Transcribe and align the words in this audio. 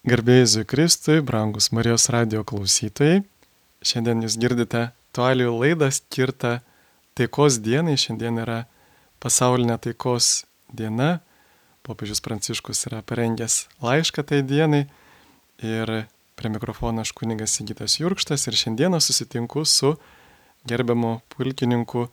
Garbėjai 0.00 0.62
Kristui, 0.64 1.18
brangus 1.20 1.66
Marijos 1.76 2.06
radio 2.08 2.40
klausytojai. 2.40 3.18
Šiandien 3.84 4.22
jūs 4.24 4.38
girdite 4.40 4.86
aktualių 4.88 5.50
laidą 5.52 5.90
skirtą 5.92 6.54
taikos 7.20 7.58
dienai. 7.60 7.98
Šiandien 8.00 8.40
yra 8.40 8.62
pasaulinė 9.20 9.76
taikos 9.76 10.46
diena. 10.72 11.18
Popiežius 11.84 12.24
Pranciškus 12.24 12.80
yra 12.88 13.02
parengęs 13.04 13.66
laišką 13.84 14.24
tai 14.24 14.40
dienai. 14.40 14.86
Ir 15.60 15.94
prie 16.32 16.54
mikrofono 16.56 17.04
aš 17.04 17.12
kuningas 17.12 17.60
Sigitas 17.60 18.00
Jurkštas 18.00 18.48
ir 18.48 18.56
šiandieną 18.56 19.04
susitinku 19.04 19.66
su 19.68 19.98
gerbiamu 20.64 21.18
pulkininku 21.36 22.08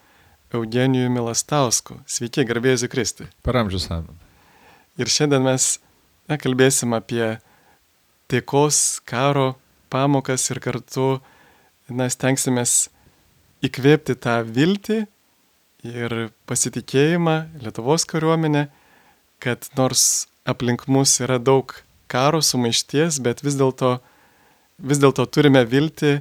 Eugenijumi 0.52 1.22
Milastausku. 1.22 2.02
Sveiki, 2.04 2.44
garbėjai 2.52 2.92
Kristui. 2.92 3.32
Per 3.48 3.64
amžius 3.64 3.88
amen. 3.96 4.20
Ir 5.00 5.08
šiandien 5.08 5.48
mes 5.48 5.78
na, 6.28 6.36
kalbėsim 6.36 6.92
apie 6.92 7.38
taikos, 8.32 9.00
karo 9.08 9.56
pamokas 9.92 10.50
ir 10.52 10.60
kartu 10.64 11.18
na, 11.90 12.10
stengsimės 12.12 12.90
įkvėpti 13.64 14.18
tą 14.20 14.42
viltį 14.44 15.00
ir 15.88 16.18
pasitikėjimą 16.50 17.38
Lietuvos 17.64 18.06
kariuomenė, 18.10 18.68
kad 19.40 19.70
nors 19.78 20.28
aplink 20.48 20.88
mus 20.92 21.20
yra 21.24 21.40
daug 21.40 21.72
karo 22.12 22.42
sumaišties, 22.44 23.22
bet 23.24 23.44
vis 23.46 23.58
dėlto 23.60 23.98
vis 24.78 25.02
dėlto 25.02 25.26
turime 25.30 25.64
viltį, 25.66 26.20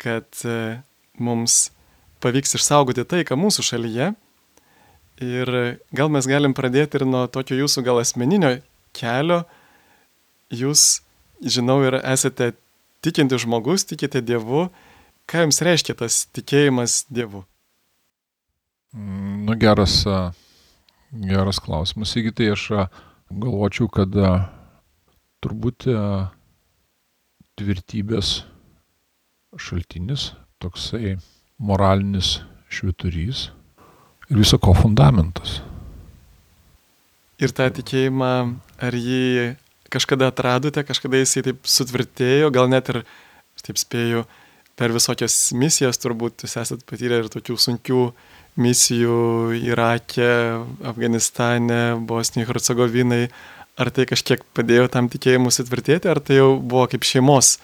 kad 0.00 0.26
e, 0.44 0.80
mums 1.18 1.70
pavyks 2.24 2.56
išsaugoti 2.58 3.04
taiką 3.06 3.38
mūsų 3.38 3.64
šalyje. 3.70 4.12
Ir 5.22 5.50
gal 5.94 6.10
mes 6.10 6.26
galim 6.26 6.56
pradėti 6.56 6.98
ir 6.98 7.06
nuo 7.06 7.26
tokio 7.30 7.56
jūsų 7.60 7.84
gal 7.86 8.00
asmeninio 8.02 8.56
kelio. 8.96 9.44
Jūs 10.50 11.04
žinau, 11.42 11.80
ir 11.86 11.98
esate 12.02 12.52
tikinti 13.04 13.38
žmogus, 13.40 13.86
tikite 13.88 14.22
Dievu. 14.24 14.68
Ką 15.24 15.46
jums 15.46 15.62
reiškia 15.64 15.96
tas 15.98 16.24
tikėjimas 16.36 17.04
Dievu? 17.08 17.44
Nu, 18.94 19.56
geras, 19.58 20.02
geras 21.10 21.60
klausimas. 21.64 22.14
Įgytai 22.20 22.52
aš 22.54 22.68
galvočiau, 23.32 23.88
kad 23.90 24.14
turbūt 25.44 25.88
tvirtybės 27.58 28.36
šaltinis, 29.58 30.32
toksai 30.62 31.16
moralinis 31.58 32.40
šviturys 32.72 33.48
ir 34.30 34.40
viso 34.40 34.58
ko 34.58 34.74
fundamentas. 34.76 35.60
Ir 37.42 37.50
tą 37.54 37.66
tikėjimą, 37.74 38.32
ar 38.78 38.94
jį 38.94 39.54
kažkada 39.94 40.30
atradote, 40.32 40.84
kažkada 40.86 41.22
jisai 41.22 41.44
taip 41.48 41.68
sutvirtėjo, 41.70 42.50
gal 42.54 42.70
net 42.72 42.90
ir, 42.92 43.02
taip 43.64 43.78
spėju, 43.80 44.24
per 44.78 44.92
visokias 44.94 45.36
misijas 45.56 46.00
turbūt 46.02 46.44
jūs 46.44 46.58
esat 46.60 46.82
patyrę 46.88 47.22
ir 47.22 47.30
tokių 47.32 47.56
sunkių 47.60 48.08
misijų 48.60 49.54
Irake, 49.64 50.30
Afganistane, 50.86 51.96
Bosnijoje, 52.06 52.50
Hercegovinai. 52.50 53.24
Ar 53.74 53.90
tai 53.90 54.04
kažkiek 54.06 54.44
padėjo 54.54 54.86
tam 54.94 55.08
tikėjimui 55.10 55.50
sutvirtėti, 55.54 56.06
ar 56.06 56.20
tai 56.22 56.36
jau 56.38 56.52
buvo 56.62 56.86
kaip 56.92 57.02
šeimos 57.06 57.56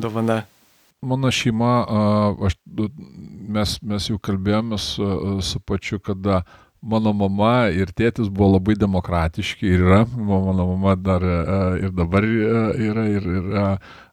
dovana? 0.00 0.46
Mano 1.04 1.28
šeima, 1.32 1.74
aš, 2.48 2.56
mes, 3.48 3.74
mes 3.84 4.08
jau 4.08 4.16
kalbėjome 4.20 4.78
su, 4.80 5.60
pačiu, 5.68 6.00
kada 6.00 6.42
mano 6.80 7.12
mama 7.12 7.68
ir 7.74 7.92
tėtis 7.96 8.30
buvo 8.32 8.54
labai 8.56 8.74
demokratiški 8.80 9.68
ir 9.68 9.82
yra, 9.84 10.02
mano 10.16 10.66
mama 10.72 10.96
dar 10.96 11.24
ir 11.80 11.92
dabar 11.96 12.24
yra 12.24 13.06
ir 13.08 13.26
yra 13.40 13.66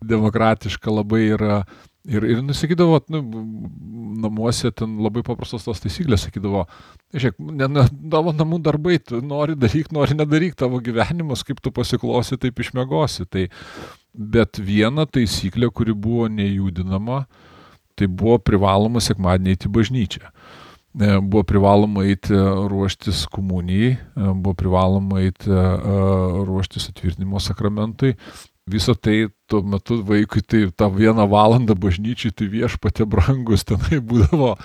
demokratiška 0.03 0.91
labai 0.91 1.27
yra. 1.35 1.61
Ir, 2.07 2.23
ir 2.23 2.37
nusakydavo, 2.39 3.01
nu, 3.11 3.19
namuose 4.23 4.69
ten 4.71 4.93
labai 5.03 5.25
paprastos 5.27 5.65
tos 5.65 5.81
taisyklės, 5.83 6.21
sakydavo, 6.23 6.61
žiūrėk, 7.11 7.41
ne, 7.51 7.67
ne, 7.67 7.83
tavo 8.13 8.31
namų 8.31 8.61
darbai, 8.63 8.95
tu 9.03 9.19
nori 9.19 9.57
daryk, 9.59 9.89
nori 9.91 10.15
nedaryk, 10.15 10.55
tavo 10.55 10.79
gyvenimas, 10.85 11.43
kaip 11.43 11.59
tu 11.59 11.73
pasiklosi, 11.75 12.39
taip 12.39 12.61
išmėgosi. 12.63 13.27
Tai, 13.27 13.43
bet 14.15 14.61
viena 14.63 15.03
taisyklė, 15.03 15.67
kuri 15.75 15.97
buvo 16.07 16.29
nejudinama, 16.31 17.25
tai 17.99 18.07
buvo 18.07 18.39
privaloma 18.39 19.03
sekmadienį 19.03 19.57
į 19.59 19.73
bažnyčią. 19.75 20.31
E, 20.31 20.66
buvo 21.21 21.43
privaloma 21.43 22.05
eiti 22.09 22.33
ruoštis 22.69 23.25
komunijai, 23.31 23.95
e, 23.95 24.29
buvo 24.33 24.53
privaloma 24.57 25.21
eiti 25.21 25.51
e, 25.51 25.63
ruoštis 26.47 26.89
atvirtinimo 26.89 27.39
sakramentui. 27.39 28.15
Visą 28.67 28.97
tai 28.99 29.29
tuo 29.47 29.61
metu 29.63 30.01
vaikui 30.03 30.41
tai 30.43 30.65
tą 30.75 30.89
vieną 30.91 31.23
valandą 31.31 31.75
bažnyčiai 31.79 32.33
tai 32.35 32.49
viešpatė 32.51 33.05
brangus, 33.07 33.63
tenai 33.63 34.01
būdavo 34.03 34.57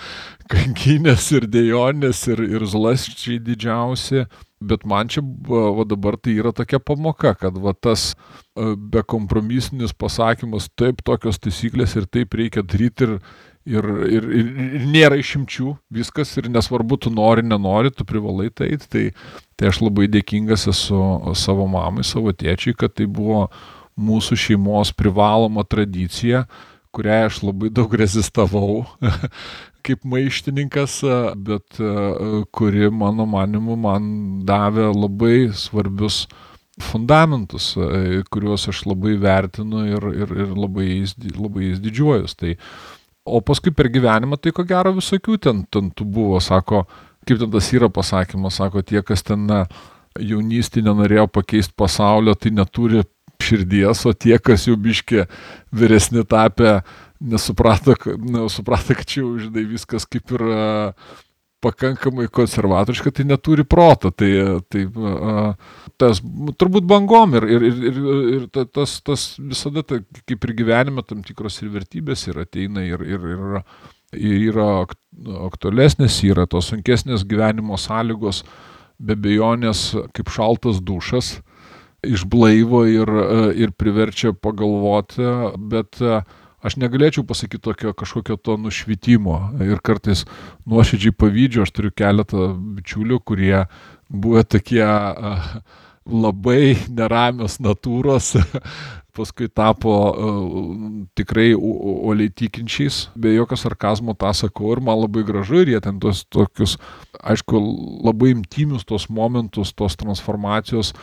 kankinės 0.50 1.28
ir 1.36 1.46
dėjonės 1.46 2.24
ir, 2.32 2.42
ir 2.56 2.66
zlasčiai 2.66 3.38
didžiausi. 3.38 4.26
Bet 4.62 4.82
man 4.86 5.10
čia 5.10 5.22
va, 5.22 5.84
dabar 5.86 6.18
tai 6.18 6.34
yra 6.38 6.50
tokia 6.54 6.78
pamoka, 6.82 7.34
kad 7.38 7.54
va, 7.58 7.74
tas 7.74 8.12
bekompromisinis 8.54 9.94
pasakymas, 9.94 10.68
taip 10.78 11.02
tokios 11.06 11.38
taisyklės 11.42 11.96
ir 11.98 12.06
taip 12.10 12.34
reikia 12.38 12.62
daryti 12.66 13.06
ir, 13.06 13.16
ir, 13.66 13.86
ir, 14.08 14.26
ir, 14.26 14.48
ir 14.78 14.86
nėra 14.90 15.18
išimčių, 15.20 15.76
viskas 15.94 16.34
ir 16.40 16.50
nesvarbu, 16.52 16.98
tu 17.04 17.12
nori, 17.14 17.44
nenori, 17.46 17.92
tu 17.94 18.06
privalai 18.08 18.50
tai 18.50 18.72
eiti. 18.74 18.88
Tai, 18.92 19.04
tai 19.56 19.70
aš 19.70 19.82
labai 19.84 20.08
dėkingas 20.10 20.66
esu 20.72 21.00
savo 21.38 21.68
mamai, 21.70 22.04
savo 22.06 22.34
tėčiai, 22.34 22.76
kad 22.78 22.96
tai 22.98 23.06
buvo 23.06 23.46
mūsų 24.00 24.38
šeimos 24.40 24.92
privaloma 24.96 25.64
tradicija, 25.68 26.46
kuriai 26.92 27.28
aš 27.28 27.42
labai 27.46 27.70
daug 27.72 27.92
rezistavau 27.96 28.84
kaip 29.86 30.04
maištininkas, 30.06 31.00
bet 31.42 31.80
kuri 32.54 32.88
mano 32.94 33.26
manimu 33.28 33.76
man 33.80 34.06
davė 34.46 34.90
labai 34.94 35.50
svarbius 35.56 36.26
fundamentus, 36.82 37.72
kuriuos 38.32 38.68
aš 38.70 38.84
labai 38.88 39.16
vertinu 39.20 39.84
ir, 39.90 40.06
ir, 40.24 40.34
ir 40.46 40.54
labai, 40.56 40.88
labai 41.36 41.66
jais 41.68 41.82
didžiuojus. 41.84 42.36
Tai 42.38 42.54
O 43.22 43.38
paskui 43.44 43.70
per 43.70 43.86
gyvenimą 43.92 44.38
tai 44.42 44.50
ko 44.54 44.64
gero 44.66 44.92
visokių 44.96 45.38
ten, 45.38 45.62
ten 45.70 45.92
tų 45.94 46.06
buvo, 46.10 46.40
sako, 46.42 46.82
kaip 47.26 47.38
ten 47.38 47.52
tas 47.52 47.68
yra 47.74 47.88
pasakymas, 47.92 48.58
sako, 48.58 48.82
tie, 48.82 49.02
kas 49.06 49.22
ten 49.22 49.46
na, 49.46 49.60
jaunystį 50.18 50.82
nenorėjo 50.88 51.28
pakeisti 51.32 51.74
pasaulio, 51.78 52.34
tai 52.34 52.52
neturi 52.54 53.04
širdies, 53.42 54.04
o 54.06 54.12
tie, 54.14 54.36
kas 54.42 54.66
jau 54.68 54.76
biškė 54.78 55.26
vyresni 55.74 56.24
tapę, 56.28 56.80
nesuprato, 57.22 57.96
nesuprato 58.18 58.96
kad 58.98 59.06
čia 59.06 59.22
jau, 59.22 59.36
žinai, 59.40 59.64
viskas 59.70 60.06
kaip 60.10 60.34
ir 60.34 60.44
pakankamai 61.62 62.26
konservatoriška, 62.32 63.12
tai 63.14 63.26
neturi 63.28 63.64
proto. 63.68 64.10
Tai, 64.10 64.30
tai 64.72 64.84
tas 66.00 66.20
turbūt 66.58 66.86
bangom 66.88 67.36
ir, 67.38 67.46
ir, 67.56 67.66
ir, 67.70 68.00
ir 68.36 68.48
tas, 68.74 68.98
tas 69.04 69.28
visada, 69.38 69.84
ta, 69.86 70.00
kaip 70.26 70.48
ir 70.48 70.56
gyvenime, 70.58 71.04
tam 71.06 71.22
tikros 71.26 71.60
ir 71.62 71.72
vertybės 71.74 72.26
ir 72.30 72.42
ateina 72.42 72.84
ir, 72.86 73.04
ir, 73.06 73.30
ir, 73.36 73.62
ir 74.18 74.44
yra 74.50 74.68
aktualesnės, 75.48 76.20
yra 76.28 76.48
tos 76.50 76.72
sunkesnės 76.72 77.26
gyvenimo 77.28 77.78
sąlygos, 77.80 78.42
be 79.02 79.16
bejonės 79.18 79.90
kaip 80.14 80.30
šaltas 80.30 80.82
dušas 80.82 81.38
išblaivo 82.02 82.82
ir, 82.90 83.10
ir 83.54 83.70
priverčia 83.78 84.32
pagalvoti, 84.34 85.22
bet 85.70 86.00
uh, 86.02 86.24
aš 86.62 86.78
negalėčiau 86.80 87.26
pasakyti 87.26 87.62
tokio 87.62 87.92
kažkokio 87.98 88.38
to 88.38 88.56
nušvitimo 88.60 89.38
ir 89.66 89.82
kartais 89.84 90.24
nuoširdžiai 90.70 91.14
pavydžiu, 91.18 91.66
aš 91.66 91.74
turiu 91.74 91.92
keletą 91.94 92.52
bičiulių, 92.78 93.20
kurie 93.26 93.64
buvo 94.08 94.42
tokie 94.46 94.84
labai 96.02 96.74
neramios 96.90 97.58
natūros, 97.62 98.34
paskui 99.16 99.48
tapo 99.52 99.94
tikrai 101.18 101.52
uoliai 101.54 102.32
tikinčiais, 102.32 103.08
be 103.14 103.34
jokio 103.34 103.58
sarkazmo 103.60 104.14
tą 104.18 104.32
sakau 104.36 104.72
ir 104.72 104.80
man 104.84 105.02
labai 105.02 105.24
gražu 105.28 105.62
ir 105.62 105.74
jie 105.74 105.80
ten 105.84 106.00
tos 106.00 106.24
tokius, 106.32 106.78
aišku, 107.20 107.60
labai 108.08 108.32
intimius 108.32 108.86
tos 108.88 109.10
momentus, 109.12 109.74
tos 109.76 109.98
transformacijos 110.00 110.94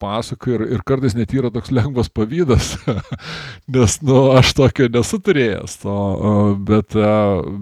pasakoja 0.00 0.58
ir, 0.58 0.64
ir 0.76 0.84
kartais 0.86 1.16
net 1.16 1.32
yra 1.36 1.50
toks 1.54 1.72
lengvas 1.74 2.10
pavydas, 2.12 2.74
nes, 3.74 3.98
nu, 4.06 4.20
aš 4.38 4.52
tokio 4.58 4.88
nesu 4.94 5.20
turėjęs, 5.24 5.78
to, 5.82 5.96
bet, 6.68 6.96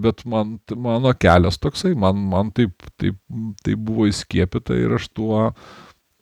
bet 0.03 0.25
man, 0.29 0.57
mano 0.75 1.15
kelias 1.17 1.61
toksai, 1.63 1.95
man, 1.99 2.21
man 2.33 2.53
taip, 2.57 2.77
taip, 3.01 3.19
taip 3.65 3.87
buvo 3.89 4.09
įskiepita 4.11 4.77
ir 4.79 4.99
aš 4.99 5.09
tuo, 5.17 5.47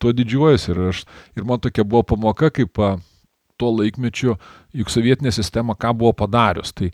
tuo 0.02 0.14
didžiuojuosi 0.16 0.70
ir, 0.74 0.84
aš, 0.92 1.02
ir 1.38 1.48
man 1.48 1.62
tokia 1.64 1.86
buvo 1.86 2.04
pamoka, 2.14 2.52
kaip 2.54 2.80
tuo 3.60 3.74
laikmečiu, 3.78 4.38
juk 4.74 4.90
sovietinė 4.90 5.34
sistema 5.34 5.76
ką 5.78 5.94
buvo 5.98 6.14
padarius, 6.24 6.74
tai 6.74 6.90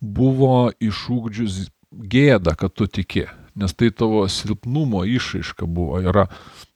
buvo 0.00 0.68
išūkdžius 0.82 1.64
gėda, 2.10 2.54
kad 2.58 2.74
tu 2.74 2.86
tiki. 2.90 3.26
Nes 3.56 3.74
tai 3.74 3.90
tavo 3.94 4.24
silpnumo 4.28 5.04
išraiška 5.06 5.66
buvo. 5.66 6.00
Yra, 6.02 6.26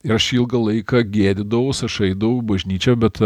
ir 0.06 0.14
aš 0.14 0.32
ilgą 0.38 0.60
laiką 0.62 1.02
gėdydavus, 1.10 1.82
aš 1.86 2.00
eidavau 2.10 2.42
bažnyčią, 2.52 2.94
bet, 3.02 3.22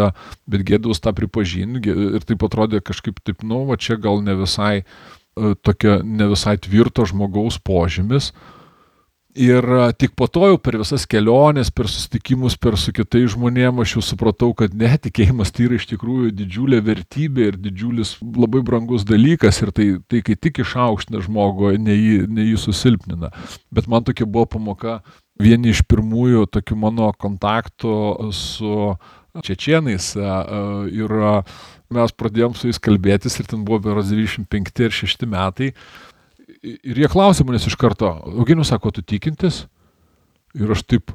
bet 0.49 0.65
gėdydavus 0.69 1.03
tą 1.05 1.13
pripažinti 1.17 1.93
ir 1.93 2.25
taip 2.29 2.47
atrodė 2.49 2.83
kažkaip 2.85 3.21
taip, 3.25 3.45
nu, 3.45 3.65
va 3.69 3.77
čia 3.77 3.99
gal 4.01 4.23
ne 4.25 4.37
visai 4.41 4.85
tokia, 5.37 6.01
ne 6.05 6.33
visai 6.33 6.57
tvirto 6.61 7.07
žmogaus 7.09 7.61
požymis. 7.63 8.33
Ir 9.33 9.65
tik 9.97 10.13
po 10.13 10.27
to 10.29 10.45
jau 10.51 10.59
per 10.61 10.77
visas 10.77 11.07
keliones, 11.09 11.71
per 11.73 11.89
susitikimus, 11.89 12.59
per 12.61 12.75
su 12.77 12.93
kitais 12.93 13.31
žmonėmis 13.33 13.87
aš 13.87 13.95
jau 13.95 14.03
supratau, 14.05 14.51
kad 14.53 14.75
netikėjimas 14.77 15.55
tai 15.57 15.65
yra 15.71 15.79
iš 15.79 15.87
tikrųjų 15.89 16.35
didžiulė 16.37 16.83
vertybė 16.85 17.47
ir 17.49 17.57
didžiulis 17.57 18.19
labai 18.21 18.61
brangus 18.61 19.07
dalykas 19.09 19.63
ir 19.65 19.73
tai, 19.73 19.89
tai 20.05 20.21
kai 20.27 20.37
tik 20.37 20.61
išaukština 20.67 21.25
žmogų, 21.25 21.73
ne 21.81 21.97
jį, 21.97 22.19
ne 22.29 22.45
jį 22.51 22.61
susilpnina. 22.61 23.33
Bet 23.73 23.89
man 23.89 24.05
tokia 24.05 24.29
buvo 24.29 24.51
pamoka, 24.59 25.01
vieni 25.41 25.73
iš 25.73 25.81
pirmųjų 25.89 26.45
tokių 26.53 26.77
mano 26.85 27.09
kontaktų 27.17 27.97
su 28.37 28.77
čečienais 29.41 30.13
ir 30.93 31.19
mes 31.93 32.17
pradėjom 32.21 32.53
su 32.53 32.69
jais 32.69 32.81
kalbėtis 32.85 33.41
ir 33.41 33.49
ten 33.49 33.65
buvo 33.65 33.81
beros 33.89 34.13
25 34.13 34.85
ir 34.85 34.93
6 35.01 35.25
metai 35.25 35.73
ir 36.63 37.03
jie 37.03 37.11
klausė 37.11 37.47
manęs 37.47 37.69
iš 37.71 37.77
karto, 37.81 38.15
Eugenijus 38.33 38.73
sako, 38.73 38.95
tu 38.95 39.05
tikintis? 39.05 39.65
Ir 40.59 40.73
aš 40.75 40.85
taip, 40.85 41.13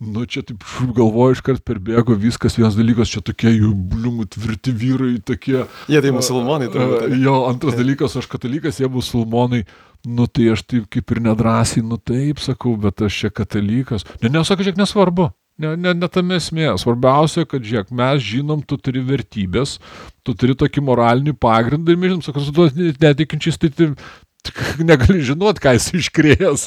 nu 0.00 0.24
čia 0.30 0.42
taip 0.46 0.64
galvoju, 0.96 1.36
iškart 1.36 1.64
perbėgo 1.66 2.16
viskas, 2.18 2.56
vienas 2.58 2.78
dalykas, 2.78 3.10
čia 3.12 3.22
tokie 3.24 3.52
jų 3.52 3.72
bliumų 3.92 4.28
tvirti 4.34 4.74
vyrai, 4.74 5.16
tokie. 5.24 5.60
Jie 5.90 6.02
tai 6.04 6.14
musulmonai, 6.14 6.70
turbūt. 6.72 7.18
Jo, 7.20 7.42
antras 7.50 7.76
dalykas, 7.78 8.16
aš 8.18 8.30
katalikas, 8.30 8.80
jie 8.82 8.90
musulmonai. 8.92 9.64
Nu 10.06 10.28
tai 10.30 10.52
aš 10.52 10.62
taip 10.62 10.86
kaip 10.94 11.10
ir 11.10 11.20
nedrasiai, 11.26 11.82
nu 11.84 11.98
taip 11.98 12.38
sakau, 12.40 12.76
bet 12.80 13.02
aš 13.02 13.24
čia 13.24 13.34
katalikas. 13.34 14.06
Ne, 14.22 14.30
nesako, 14.30 14.62
žiūrėk, 14.62 14.78
nesvarbu. 14.78 15.32
Ne, 15.58 15.72
ne, 15.74 15.90
ne 15.98 16.06
tame 16.06 16.36
esmė. 16.38 16.68
Svarbiausia, 16.78 17.42
kad, 17.50 17.64
žiūrėk, 17.66 17.90
mes 17.98 18.22
žinom, 18.22 18.62
tu 18.62 18.78
turi 18.78 19.02
vertybės, 19.02 19.80
tu 20.22 20.36
turi 20.38 20.54
tokį 20.58 20.84
moralinį 20.86 21.34
pagrindą 21.42 21.96
ir 21.96 22.04
žinom, 22.12 22.22
sakau, 22.22 22.44
su 22.46 22.54
tuo 22.54 22.68
netikinčiais, 23.02 23.58
tai, 23.58 23.72
tai 23.74 23.90
negali 24.90 25.22
žinot, 25.24 25.60
ką 25.62 25.74
jis 25.76 25.88
iškrėjęs. 25.98 26.66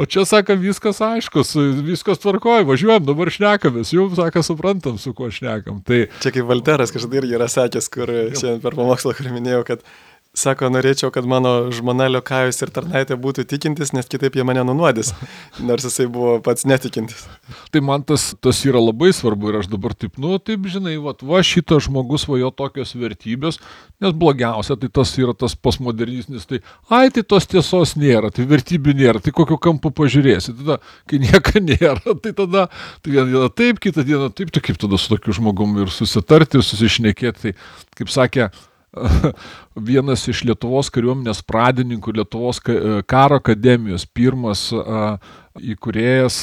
O 0.00 0.06
čia, 0.08 0.24
sako, 0.28 0.56
viskas 0.60 1.00
aiškus, 1.04 1.54
viskas 1.84 2.22
tvarkoja, 2.22 2.66
važiuojam, 2.68 3.04
dabar 3.08 3.30
šnekamės, 3.32 3.92
jau, 3.94 4.08
sako, 4.16 4.44
suprantam, 4.46 4.98
su 5.02 5.12
kuo 5.16 5.30
šnekam. 5.32 5.82
Tai... 5.86 6.06
Čia 6.24 6.34
kaip 6.34 6.48
Valteras 6.48 6.94
kažkada 6.94 7.20
irgi 7.20 7.36
yra 7.38 7.50
sakęs, 7.52 7.90
kur 7.92 8.10
šiandien 8.32 8.62
per 8.64 8.78
pamokslą, 8.78 9.14
kur 9.18 9.30
minėjau, 9.34 9.62
kad 9.68 9.84
Sako, 10.32 10.70
norėčiau, 10.72 11.10
kad 11.12 11.26
mano 11.28 11.66
žmona 11.76 12.06
Liokajus 12.08 12.62
ir 12.64 12.70
tarnaitė 12.72 13.18
būtų 13.20 13.42
tikintis, 13.50 13.90
nes 13.92 14.06
kitaip 14.08 14.38
jie 14.38 14.46
mane 14.48 14.62
nunuodys, 14.64 15.10
nors 15.68 15.84
jisai 15.84 16.06
buvo 16.08 16.38
pats 16.40 16.64
netikintis. 16.64 17.26
Tai 17.68 17.82
man 17.84 18.00
tas, 18.08 18.30
tas 18.40 18.62
yra 18.64 18.80
labai 18.80 19.10
svarbu 19.12 19.50
ir 19.50 19.58
aš 19.60 19.68
dabar 19.68 19.92
taip, 19.92 20.16
nu, 20.16 20.38
taip, 20.40 20.64
žinai, 20.72 20.94
va, 21.04 21.12
va 21.20 21.42
šitas 21.44 21.84
žmogus 21.84 22.24
va 22.30 22.40
jo 22.40 22.48
tokios 22.48 22.94
vertybės, 22.96 23.60
nes 24.00 24.16
blogiausia, 24.16 24.78
tai 24.80 24.88
tas 24.88 25.12
yra 25.20 25.36
tas 25.36 25.52
postmodernistinis, 25.52 26.48
tai, 26.48 26.62
ai, 26.88 27.12
tai 27.12 27.26
tos 27.28 27.50
tiesos 27.52 27.92
nėra, 28.00 28.32
tai 28.32 28.48
vertybių 28.48 28.96
nėra, 29.04 29.20
tai 29.20 29.36
kokiu 29.36 29.60
kampu 29.60 29.92
pažiūrėsi, 30.00 30.56
tada, 30.64 30.80
kai 31.12 31.20
nieko 31.28 31.60
nėra, 31.68 32.16
tai 32.24 32.32
tada, 32.40 32.70
tai 33.04 33.18
vieną 33.18 33.28
dieną 33.36 33.52
taip, 33.52 33.84
kitą 33.84 34.08
dieną 34.08 34.32
taip, 34.32 34.56
tai 34.56 34.64
kaip 34.64 34.80
tada 34.80 34.96
su 34.96 35.12
tokiu 35.12 35.36
žmogumi 35.42 35.84
ir 35.84 35.92
susitarti, 35.92 36.56
ir 36.56 36.70
susišnekėti, 36.72 37.50
tai, 37.50 37.58
kaip 38.00 38.16
sakė, 38.16 38.54
vienas 39.88 40.24
iš 40.28 40.42
Lietuvos 40.46 40.90
kariuomenės 40.92 41.42
pradininkų, 41.48 42.16
Lietuvos 42.20 42.60
karo 43.08 43.38
akademijos, 43.40 44.04
pirmas 44.06 44.68
įkūrėjas, 44.72 46.42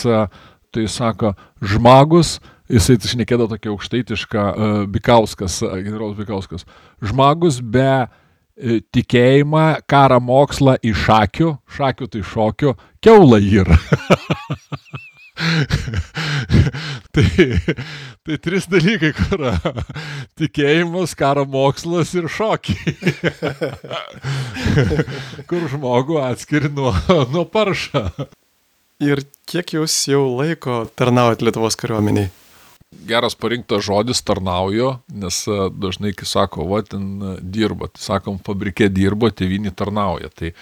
tai 0.74 0.86
sako, 0.90 1.34
žmogus, 1.62 2.38
jisai 2.70 2.98
išnekėda 2.98 3.50
tokia 3.50 3.74
aukštaitiška 3.74 4.46
Bikauskas, 4.94 5.62
generolas 5.66 6.18
Bikauskas, 6.18 6.66
žmogus 7.02 7.62
be 7.62 7.90
e, 7.90 8.80
tikėjimą, 8.94 9.82
karą 9.90 10.20
mokslą 10.22 10.78
iš 10.86 11.06
šakių, 11.08 11.54
šakių 11.78 12.10
tai 12.14 12.26
šokių, 12.34 12.76
keula 13.06 13.42
yra. 13.42 13.78
tai, 17.20 17.76
tai 18.26 18.38
trys 18.42 18.68
dalykai, 18.72 19.12
kur 19.18 19.46
tikėjimas, 20.40 21.16
karo 21.20 21.46
mokslas 21.50 22.14
ir 22.18 22.30
šokiai. 22.32 22.96
kur 25.50 25.70
žmogų 25.72 26.20
atskiri 26.24 26.72
nuo, 26.74 26.94
nuo 27.34 27.46
paršą. 27.50 28.08
Ir 29.00 29.24
kiek 29.48 29.78
jūs 29.78 29.96
jau 30.12 30.26
laiko 30.42 30.84
tarnaujat 31.00 31.46
Lietuvos 31.46 31.80
kariuomeniai? 31.80 32.32
Geras 33.08 33.36
parinktas 33.38 33.86
žodis 33.86 34.20
tarnauju, 34.26 34.96
nes 35.22 35.44
e, 35.48 35.58
dažnai, 35.72 36.12
kai 36.18 36.26
sako, 36.28 36.66
va, 36.68 36.82
ten 36.84 37.06
e, 37.22 37.34
dirba, 37.40 37.88
tai 37.94 38.02
sakom, 38.02 38.40
fabrikė 38.44 38.90
dirba, 38.92 39.30
tėvinį 39.32 39.76
tarnauja. 39.78 40.32
Tai 40.34 40.56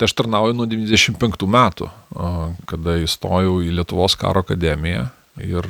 Tai 0.00 0.06
aš 0.08 0.14
tarnauju 0.16 0.54
nuo 0.56 0.64
95 0.64 1.44
metų, 1.44 1.86
kada 2.64 2.94
įstojau 3.04 3.58
į 3.60 3.74
Lietuvos 3.76 4.14
karo 4.16 4.40
akademiją 4.40 5.02
ir 5.46 5.66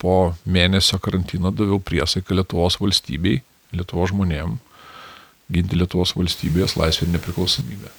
po 0.00 0.14
mėnesio 0.44 1.00
karantino 1.02 1.52
daviau 1.54 1.80
priesaiką 1.82 2.36
Lietuvos 2.38 2.78
valstybei, 2.80 3.42
Lietuvos 3.74 4.12
žmonėm, 4.12 4.56
ginti 5.52 5.78
Lietuvos 5.78 6.14
valstybės 6.16 6.76
laisvę 6.78 7.08
ir 7.08 7.14
nepriklausomybę. 7.16 7.92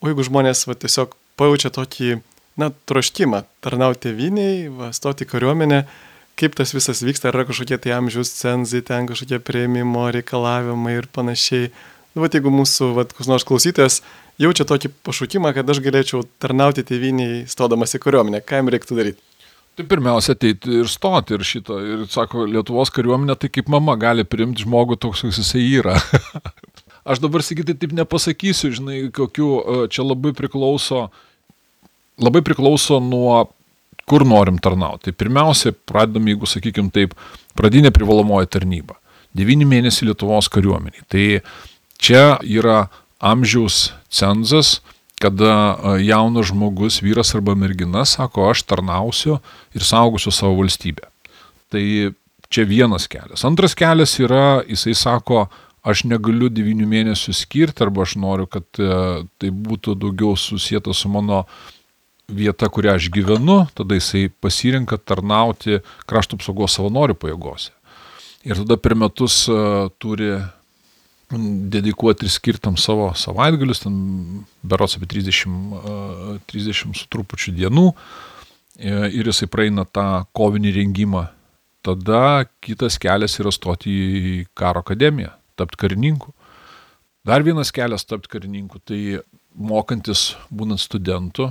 O 0.00 0.08
jeigu 0.08 0.24
žmonės 0.26 0.64
va, 0.68 0.76
tiesiog 0.80 1.14
pajaučia 1.40 1.72
tokį, 1.76 2.20
na, 2.60 2.70
troškimą 2.88 3.44
tarnauti 3.64 4.08
tėviniai, 4.08 4.68
va, 4.72 4.90
stoti 4.96 5.26
kariuomenę, 5.28 5.84
kaip 6.40 6.56
tas 6.56 6.72
visas 6.72 7.02
vyksta, 7.04 7.28
ar 7.28 7.40
yra 7.40 7.46
kažkokie 7.48 7.78
tai 7.80 7.94
amžiaus 7.98 8.32
cenzai, 8.38 8.80
ten 8.86 9.08
kažkokie 9.10 9.40
prieimimo 9.44 10.06
reikalavimai 10.16 10.96
ir 10.98 11.08
panašiai. 11.12 11.68
Nu, 12.14 12.24
va, 12.24 12.30
jeigu 12.32 12.52
mūsų, 12.52 12.92
va, 12.96 13.06
kus 13.16 13.28
nors 13.30 13.46
klausytojas 13.46 14.00
jaučia 14.40 14.66
tokį 14.68 14.92
pašaukimą, 15.06 15.52
kad 15.56 15.68
aš 15.68 15.82
galėčiau 15.84 16.24
tarnauti 16.42 16.84
tėviniai, 16.86 17.44
stodamas 17.50 17.94
į 17.96 18.02
kariuomenę. 18.02 18.40
Ką 18.44 18.62
jam 18.62 18.72
reiktų 18.72 18.98
daryti? 18.98 19.29
Tai 19.78 19.86
pirmiausia, 19.88 20.34
ateiti 20.34 20.80
ir 20.82 20.88
stoti 20.90 21.36
ir 21.36 21.44
šito. 21.46 21.78
Ir 21.80 22.02
sako, 22.10 22.44
Lietuvos 22.50 22.90
kariuomenė 22.94 23.36
tai 23.40 23.50
kaip 23.52 23.70
mama 23.72 23.94
gali 24.00 24.26
priimti 24.26 24.66
žmogų 24.66 24.98
toks, 25.00 25.22
koks 25.24 25.40
jisai 25.40 25.62
yra. 25.78 25.96
aš 27.10 27.22
dabar 27.22 27.44
sakytai 27.46 27.76
taip 27.78 27.94
nepasakysiu, 27.96 28.72
žinai, 28.76 28.98
kokiu 29.14 29.48
e, 29.60 29.78
čia 29.92 30.04
labai 30.04 30.34
priklauso, 30.36 31.06
labai 32.20 32.42
priklauso 32.46 33.00
nuo 33.04 33.46
kur 34.10 34.26
norim 34.26 34.58
tarnauti. 34.58 35.08
Tai 35.08 35.18
pirmiausia, 35.22 35.72
pradedam, 35.86 36.26
jeigu 36.28 36.48
sakykim 36.50 36.90
taip, 36.94 37.14
pradinė 37.58 37.94
privalomoji 37.94 38.50
tarnyba. 38.50 38.98
9 39.38 39.68
mėnesiai 39.70 40.10
Lietuvos 40.10 40.50
kariuomeniai. 40.50 41.06
Tai 41.06 41.26
čia 42.02 42.24
yra 42.42 42.88
amžiaus 43.22 43.92
cenzas, 44.10 44.80
kada 45.20 45.76
jaunas 46.00 46.48
žmogus, 46.48 47.02
vyras 47.04 47.34
arba 47.36 47.54
mergina, 47.58 48.06
sako, 48.08 48.48
aš 48.50 48.64
tarnausiu 48.64 49.38
ir 49.76 49.84
saugosiu 49.84 50.32
savo 50.32 50.56
valstybę. 50.62 51.10
Tai 51.70 51.82
čia 52.50 52.64
vienas 52.66 53.06
kelias. 53.10 53.44
Antras 53.44 53.76
kelias 53.78 54.16
yra, 54.18 54.62
jisai 54.66 54.94
sako, 54.96 55.44
aš 55.86 56.04
negaliu 56.08 56.48
devynių 56.52 56.88
mėnesių 56.88 57.34
skirti 57.36 57.84
arba 57.84 58.04
aš 58.06 58.16
noriu, 58.20 58.48
kad 58.50 58.66
tai 58.74 59.50
būtų 59.52 59.94
daugiau 60.00 60.34
susijęta 60.36 60.94
su 60.96 61.12
mano 61.12 61.44
vieta, 62.30 62.68
kurią 62.72 62.96
aš 62.96 63.10
gyvenu, 63.12 63.64
tada 63.76 63.98
jisai 63.98 64.28
pasirinka 64.40 64.98
tarnauti 64.98 65.80
krašto 66.08 66.38
apsaugos 66.38 66.76
savanorių 66.78 67.16
pajėgose. 67.20 67.72
Ir 68.48 68.56
tada 68.62 68.78
per 68.80 68.96
metus 68.96 69.42
turi 70.00 70.32
dedikuoti 71.30 72.26
ir 72.26 72.32
skirtam 72.32 72.76
savo 72.80 73.10
savaitgalius, 73.14 73.84
ten 73.84 73.94
berots 74.66 74.96
apie 74.98 75.06
30, 75.06 76.42
30 76.50 76.96
su 76.98 77.06
trupučiu 77.12 77.54
dienų 77.54 77.86
e, 77.90 79.10
ir 79.14 79.30
jisai 79.30 79.46
praeina 79.50 79.86
tą 79.86 80.24
kovinį 80.36 80.74
rengimą. 80.80 81.28
Tada 81.86 82.44
kitas 82.60 82.98
kelias 83.00 83.38
yra 83.40 83.52
stoti 83.54 83.90
į 83.90 84.34
karo 84.58 84.82
akademiją, 84.84 85.30
tapti 85.56 85.80
karininku. 85.80 86.34
Dar 87.24 87.44
vienas 87.46 87.70
kelias 87.72 88.04
tapti 88.08 88.32
karininku, 88.34 88.80
tai 88.84 89.20
mokantis 89.54 90.34
būnant 90.50 90.82
studentu, 90.82 91.50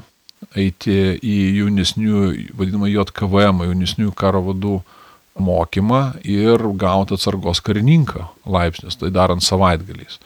eiti 0.60 0.94
į 1.24 1.38
jaunesnių, 1.62 2.22
vadinamą 2.58 2.92
JKVM, 2.92 3.66
jaunesnių 3.70 4.14
karo 4.18 4.44
vadų 4.52 4.80
mokymą 5.44 6.02
ir 6.24 6.64
gauti 6.80 7.16
atsargos 7.18 7.62
karininką 7.66 8.28
laipsnius, 8.50 9.00
tai 9.00 9.12
darant 9.16 9.44
savaitgaliais. 9.44 10.20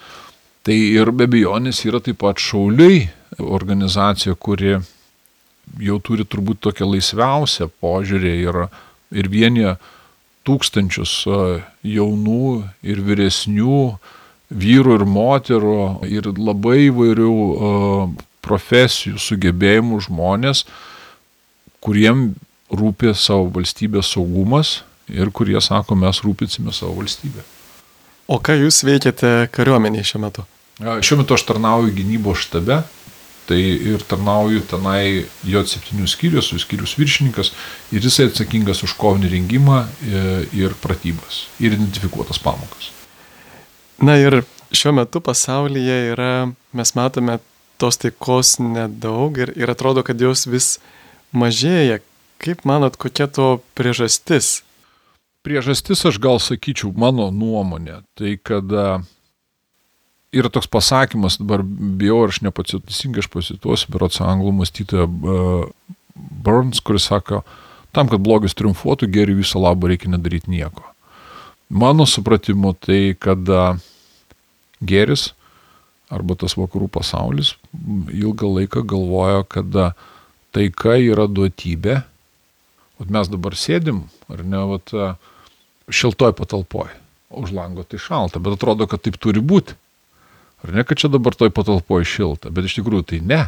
Tai 0.64 0.76
ir 0.76 1.12
be 1.12 1.28
abejonės 1.28 1.82
yra 1.88 2.00
taip 2.04 2.22
pat 2.24 2.40
šauliai 2.40 3.10
organizacija, 3.44 4.36
kuri 4.36 4.78
jau 5.84 5.98
turi 6.04 6.26
turbūt 6.28 6.62
tokią 6.64 6.88
laisviausią 6.88 7.70
požiūrį 7.84 8.34
ir, 8.46 8.60
ir 9.12 9.30
vienyje 9.32 9.76
tūkstančius 10.48 11.24
jaunų 11.88 12.48
ir 12.84 13.02
vyresnių 13.08 13.80
vyrų 14.54 14.98
ir 15.00 15.06
moterų 15.10 15.78
ir 16.12 16.30
labai 16.38 16.90
įvairių 16.90 17.36
profesijų, 18.44 19.20
sugebėjimų 19.24 20.02
žmonės, 20.08 20.66
kuriem 21.84 22.34
rūpi 22.74 23.14
savo 23.16 23.48
valstybės 23.56 24.12
saugumas 24.16 24.82
ir 25.14 25.32
kurie 25.36 25.62
sako, 25.62 25.96
mes 26.00 26.22
rūpinsime 26.26 26.74
savo 26.74 26.98
valstybę. 27.00 27.44
O 28.32 28.40
ką 28.40 28.56
jūs 28.62 28.84
veikiate 28.88 29.32
kariuomeniai 29.54 30.06
šiuo 30.08 30.22
metu? 30.24 30.46
Šiuo 30.80 31.20
metu 31.22 31.36
aš 31.36 31.44
tarnauju 31.50 31.92
gynybos 31.94 32.46
štabe, 32.48 32.82
tai 33.48 33.60
ir 33.60 34.04
tarnauju 34.08 34.64
tenai 34.72 35.26
J7 35.46 36.08
skyrius, 36.08 36.54
skyrius 36.64 36.96
viršininkas 36.98 37.52
ir 37.92 38.04
jisai 38.04 38.30
atsakingas 38.30 38.84
už 38.88 38.96
kovinį 39.00 39.32
rengimą 39.36 39.84
e, 39.84 40.24
ir 40.56 40.76
pratybas 40.82 41.44
ir 41.60 41.76
identifikuotas 41.76 42.40
pamokas. 42.40 42.94
Na 44.04 44.16
ir 44.20 44.42
šiuo 44.74 44.96
metu 44.96 45.22
pasaulyje 45.24 46.00
yra, 46.14 46.32
mes 46.74 46.96
matome, 46.98 47.38
tos 47.78 48.00
taikos 48.00 48.56
nedaug 48.64 49.38
ir, 49.44 49.52
ir 49.60 49.72
atrodo, 49.72 50.06
kad 50.08 50.20
jos 50.22 50.48
vis 50.48 50.78
mažėja. 51.36 52.00
Kaip 52.44 52.64
manot, 52.68 52.96
kokia 53.00 53.28
to 53.32 53.58
priežastis? 53.78 54.62
Priežastis 55.44 56.06
aš 56.08 56.22
gal 56.24 56.40
sakyčiau, 56.40 56.94
mano 56.96 57.28
nuomonė, 57.36 58.02
tai 58.16 58.38
kad 58.40 58.72
yra 60.34 60.50
toks 60.50 60.68
pasakymas, 60.68 61.38
dabar 61.38 61.62
bijau, 61.64 62.24
aš 62.28 62.42
nepacituosiu, 62.46 63.12
aš 63.22 63.30
pacituosiu, 63.32 63.92
berots 63.94 64.22
anglų 64.24 64.54
mąstytoja 64.60 65.06
uh, 65.06 65.68
Burns, 66.16 66.82
kuris 66.86 67.08
sako, 67.10 67.42
tam, 67.94 68.10
kad 68.10 68.22
blogis 68.22 68.58
triumfuotų, 68.58 69.10
geriau 69.14 69.40
viso 69.40 69.62
labo 69.62 69.90
reikia 69.90 70.12
nedaryti 70.14 70.52
nieko. 70.54 70.86
Mano 71.74 72.06
supratimu 72.10 72.74
tai, 72.82 73.16
kad 73.20 73.50
uh, 73.50 73.78
geris 74.82 75.32
arba 76.14 76.36
tas 76.38 76.54
vakarų 76.60 76.90
pasaulis 76.94 77.56
ilgą 78.14 78.50
laiką 78.60 78.84
galvojo, 78.90 79.46
kad 79.50 79.78
uh, 79.78 79.94
taika 80.54 80.98
yra 81.02 81.28
duotybė. 81.30 82.02
Vat 83.02 83.14
mes 83.14 83.30
dabar 83.30 83.58
sėdim, 83.58 84.04
ar 84.30 84.44
ne, 84.46 84.60
vat, 84.70 84.94
šiltoj 85.90 86.34
patalpoj. 86.38 86.92
Už 87.34 87.52
lango 87.52 87.84
tai 87.84 87.98
šalta, 88.00 88.40
bet 88.40 88.60
atrodo, 88.60 88.88
kad 88.88 89.02
taip 89.02 89.18
turi 89.18 89.42
būti. 89.42 89.74
Ar 90.64 90.72
ne, 90.72 90.84
kad 90.88 91.00
čia 91.02 91.10
dabar 91.12 91.36
toj 91.36 91.52
patalpoje 91.52 92.08
šilta, 92.08 92.52
bet 92.54 92.70
iš 92.70 92.78
tikrųjų 92.80 93.08
tai 93.10 93.20
ne. 93.26 93.42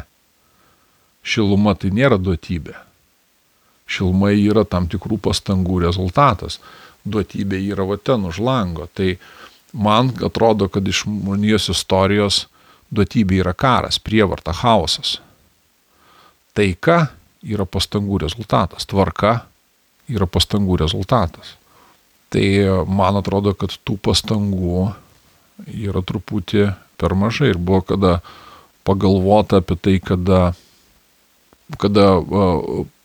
Šiluma 1.26 1.74
tai 1.78 1.92
nėra 1.94 2.18
duotybė. 2.20 2.74
Šiluma 3.86 4.32
yra 4.34 4.66
tam 4.66 4.88
tikrų 4.90 5.18
pastangų 5.22 5.80
rezultatas. 5.86 6.58
Duotybė 7.06 7.62
yra 7.70 7.86
va 7.86 7.96
ten 7.96 8.26
už 8.26 8.42
lango. 8.42 8.88
Tai 8.90 9.14
man 9.72 10.10
atrodo, 10.26 10.68
kad 10.68 10.86
iš 10.86 11.04
žmonijos 11.06 11.70
istorijos 11.72 12.44
duotybė 12.90 13.40
yra 13.44 13.54
karas, 13.54 13.98
prievarta, 14.02 14.54
chaosas. 14.54 15.20
Taika 16.56 17.06
yra 17.46 17.66
pastangų 17.66 18.20
rezultatas. 18.26 18.86
Tvarka 18.90 19.38
yra 20.10 20.26
pastangų 20.26 20.78
rezultatas. 20.82 21.54
Tai 22.32 22.46
man 22.90 23.18
atrodo, 23.20 23.54
kad 23.54 23.74
tų 23.86 23.98
pastangų 24.02 24.88
yra 25.70 26.02
truputį 26.04 26.72
per 27.00 27.14
mažai 27.16 27.52
ir 27.52 27.60
buvo 27.60 27.84
kada 27.86 28.18
pagalvota 28.86 29.60
apie 29.62 29.76
tai, 29.78 29.96
kada, 30.02 30.54
kada, 31.82 32.06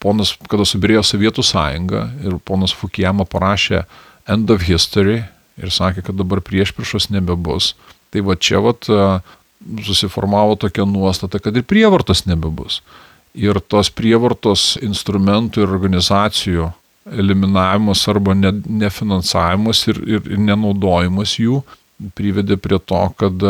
ponas, 0.02 0.34
kada 0.50 0.66
subirėjo 0.68 1.04
Sovietų 1.06 1.46
sąjunga 1.46 2.08
ir 2.26 2.40
ponas 2.46 2.74
Fukijama 2.76 3.26
parašė 3.30 3.86
End 4.30 4.52
of 4.54 4.66
History 4.68 5.22
ir 5.62 5.74
sakė, 5.74 6.06
kad 6.06 6.18
dabar 6.18 6.42
priešpriešos 6.46 7.10
nebebus. 7.14 7.74
Tai 8.12 8.26
va 8.28 8.36
čia 8.38 8.62
vat 8.64 8.88
susiformavo 9.86 10.58
tokia 10.60 10.86
nuostata, 10.90 11.40
kad 11.40 11.58
ir 11.58 11.66
prievartos 11.68 12.26
nebebus. 12.30 12.82
Ir 13.38 13.62
tos 13.64 13.92
prievartos 13.94 14.76
instrumentų 14.84 15.64
ir 15.64 15.74
organizacijų 15.74 16.72
eliminavimas 17.06 18.04
arba 18.12 18.36
nefinansavimas 18.36 19.86
ir, 19.90 20.02
ir, 20.06 20.26
ir 20.36 20.42
nenaudojimas 20.42 21.38
jų 21.40 21.62
privedė 22.18 22.58
prie 22.62 22.80
to, 22.80 23.02
kad 23.18 23.46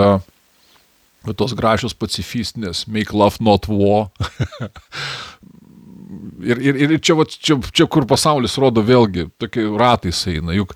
tos 1.37 1.53
gražios 1.57 1.95
pacifistinės 1.95 2.85
make 2.87 3.15
love 3.15 3.43
not 3.43 3.67
war. 3.69 4.09
ir, 6.51 6.57
ir, 6.57 6.79
ir 6.87 6.97
čia, 6.99 7.15
va, 7.19 7.27
čia, 7.27 7.59
čia, 7.71 7.87
kur 7.91 8.07
pasaulis 8.09 8.57
rodo 8.61 8.83
vėlgi, 8.85 9.29
tokie 9.41 9.67
ratai 9.79 10.13
eina, 10.31 10.55
juk 10.57 10.73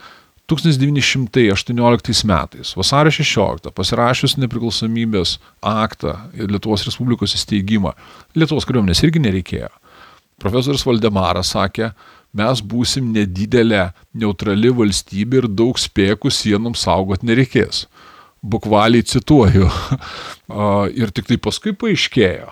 1918 0.51 2.27
metais, 2.29 2.75
vasario 2.77 3.13
16, 3.13 3.71
pasirašius 3.73 4.37
nepriklausomybės 4.37 5.39
aktą 5.65 6.19
ir 6.37 6.53
Lietuvos 6.53 6.85
Respublikos 6.85 7.33
įsteigimą, 7.37 7.95
Lietuvos 8.37 8.67
kariuomenės 8.69 9.01
irgi 9.07 9.23
nereikėjo. 9.25 9.71
Profesorius 10.43 10.85
Valdemaras 10.85 11.55
sakė, 11.55 11.93
mes 12.35 12.61
būsim 12.61 13.13
nedidelė 13.15 13.89
neutrali 14.13 14.73
valstybė 14.75 15.43
ir 15.43 15.49
daug 15.51 15.79
spėkų 15.79 16.33
sienoms 16.33 16.83
saugot 16.87 17.23
nereikės 17.23 17.85
bukvaliai 18.45 19.03
cituoju. 19.03 19.69
Ir 21.01 21.11
tik 21.15 21.29
tai 21.29 21.37
paskui 21.41 21.73
paaiškėjo, 21.77 22.51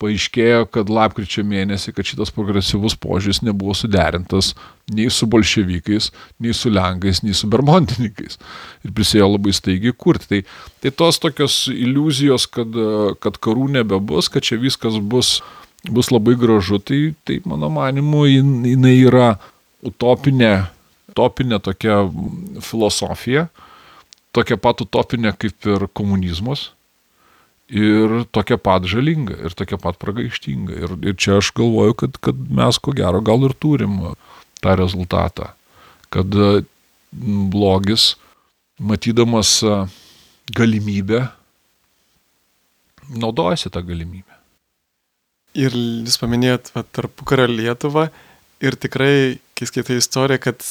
paaiškėjo, 0.00 0.62
kad 0.72 0.88
lapkričio 0.92 1.44
mėnesį, 1.44 1.92
kad 1.96 2.08
šitas 2.08 2.32
progresyvus 2.32 2.96
požiūris 3.00 3.42
nebuvo 3.44 3.74
suderintas 3.76 4.54
nei 4.90 5.10
su 5.12 5.28
bolševikais, 5.30 6.08
nei 6.40 6.56
su 6.56 6.72
lenkais, 6.72 7.20
nei 7.26 7.36
su 7.36 7.50
bermontininkais. 7.52 8.40
Ir 8.86 8.94
prisėjo 8.96 9.28
labai 9.34 9.52
staigiai 9.56 9.92
kurti. 9.92 10.30
Tai, 10.30 10.40
tai 10.80 10.94
tos 11.02 11.20
tokios 11.22 11.62
iliuzijos, 11.72 12.48
kad, 12.50 12.80
kad 13.20 13.36
karų 13.44 13.68
nebebus, 13.76 14.32
kad 14.32 14.46
čia 14.48 14.58
viskas 14.62 14.96
bus, 15.12 15.38
bus 15.88 16.10
labai 16.12 16.36
gražu, 16.36 16.78
tai, 16.82 17.14
tai 17.24 17.40
mano 17.48 17.70
manimu, 17.72 18.26
jinai 18.28 18.96
yra 18.98 19.32
utopinė, 19.86 20.66
utopinė 21.14 21.60
tokia 21.64 22.02
filosofija 22.60 23.48
tokia 24.36 24.58
pat 24.60 24.82
utopinė 24.84 25.32
kaip 25.38 25.66
ir 25.68 25.86
komunizmas 25.96 26.70
ir 27.70 28.24
tokia 28.34 28.58
pat 28.58 28.86
žalinga 28.90 29.36
ir 29.46 29.54
tokia 29.58 29.78
pat 29.80 29.98
pragaištinga. 30.02 30.78
Ir, 30.84 30.96
ir 31.10 31.18
čia 31.18 31.38
aš 31.38 31.52
galvoju, 31.56 31.96
kad, 32.02 32.18
kad 32.22 32.38
mes 32.50 32.78
ko 32.82 32.94
gero 32.96 33.22
gal 33.22 33.46
ir 33.46 33.54
turim 33.54 34.00
tą 34.62 34.74
rezultatą, 34.78 35.52
kad 36.10 36.34
blogis, 37.10 38.14
matydamas 38.78 39.60
galimybę, 40.56 41.28
naudojasi 43.10 43.70
tą 43.70 43.82
galimybę. 43.86 44.39
Ir 45.58 45.74
jūs 45.74 46.18
paminėjot 46.20 46.70
tarpu 46.94 47.26
karą 47.26 47.48
Lietuvą 47.50 48.06
ir 48.62 48.76
tikrai, 48.78 49.40
kai 49.58 49.66
skaitai 49.66 49.98
istoriją, 49.98 50.38
kad 50.44 50.62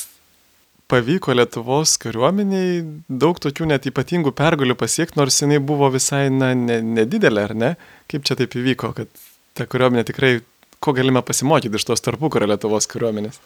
pavyko 0.90 1.36
Lietuvos 1.36 1.98
kariuomeniai 2.02 2.82
daug 3.10 3.40
tokių 3.42 3.68
net 3.70 3.90
ypatingų 3.90 4.34
pergalių 4.38 4.78
pasiekti, 4.80 5.20
nors 5.20 5.42
jinai 5.42 5.60
buvo 5.62 5.90
visai 5.94 6.28
na, 6.34 6.54
ne, 6.58 6.80
nedidelė, 6.82 7.46
ar 7.50 7.56
ne? 7.58 7.72
Kaip 8.10 8.26
čia 8.26 8.40
taip 8.40 8.56
įvyko, 8.58 8.94
kad 8.98 9.12
ta 9.58 9.68
kariuomenė 9.70 10.08
tikrai, 10.08 10.34
ko 10.80 10.96
galime 10.98 11.22
pasimokyti 11.26 11.76
iš 11.76 11.90
tos 11.92 12.06
tarpukario 12.06 12.50
Lietuvos 12.50 12.90
kariuomenės? 12.90 13.42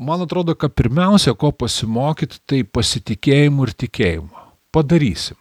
Man 0.00 0.22
atrodo, 0.24 0.54
kad 0.56 0.72
pirmiausia, 0.76 1.34
ko 1.36 1.50
pasimokyti, 1.52 2.38
tai 2.48 2.62
pasitikėjimų 2.64 3.66
ir 3.66 3.76
tikėjimo. 3.84 4.46
Padarysim. 4.72 5.36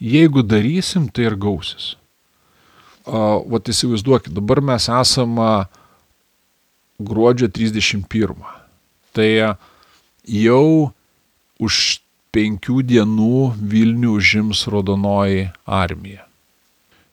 Jeigu 0.00 0.42
darysim, 0.42 1.10
tai 1.12 1.28
ir 1.28 1.36
gausis. 1.38 1.92
Vat 3.10 3.70
įsivaizduokit, 3.72 4.34
dabar 4.36 4.60
mes 4.62 4.86
esame 4.86 5.50
gruodžio 7.00 7.48
31. 7.50 8.36
Tai 9.16 9.30
jau 10.30 10.92
už 11.60 11.76
penkių 12.34 12.80
dienų 12.86 13.36
Vilnių 13.58 14.16
užims 14.20 14.66
Rodonoji 14.70 15.48
armija. 15.66 16.26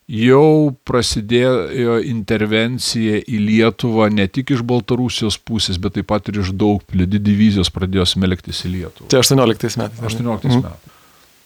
Jau 0.07 0.71
prasidėjo 0.87 1.97
intervencija 2.07 3.17
į 3.27 3.41
Lietuvą 3.43 4.05
ne 4.13 4.23
tik 4.31 4.53
iš 4.55 4.61
Baltarusijos 4.63 5.35
pusės, 5.35 5.75
bet 5.83 5.97
taip 5.97 6.07
pat 6.07 6.29
ir 6.31 6.39
iš 6.45 6.53
daug 6.55 6.79
plėdi 6.87 7.19
divizijos 7.19 7.67
pradėjo 7.75 8.05
smelktis 8.13 8.63
į 8.63 8.71
Lietuvą. 8.75 9.09
Tai 9.11 9.19
18 9.19 9.81
metais. 9.81 9.99
18 9.99 10.47
mhm. 10.47 10.61
metais. 10.63 10.95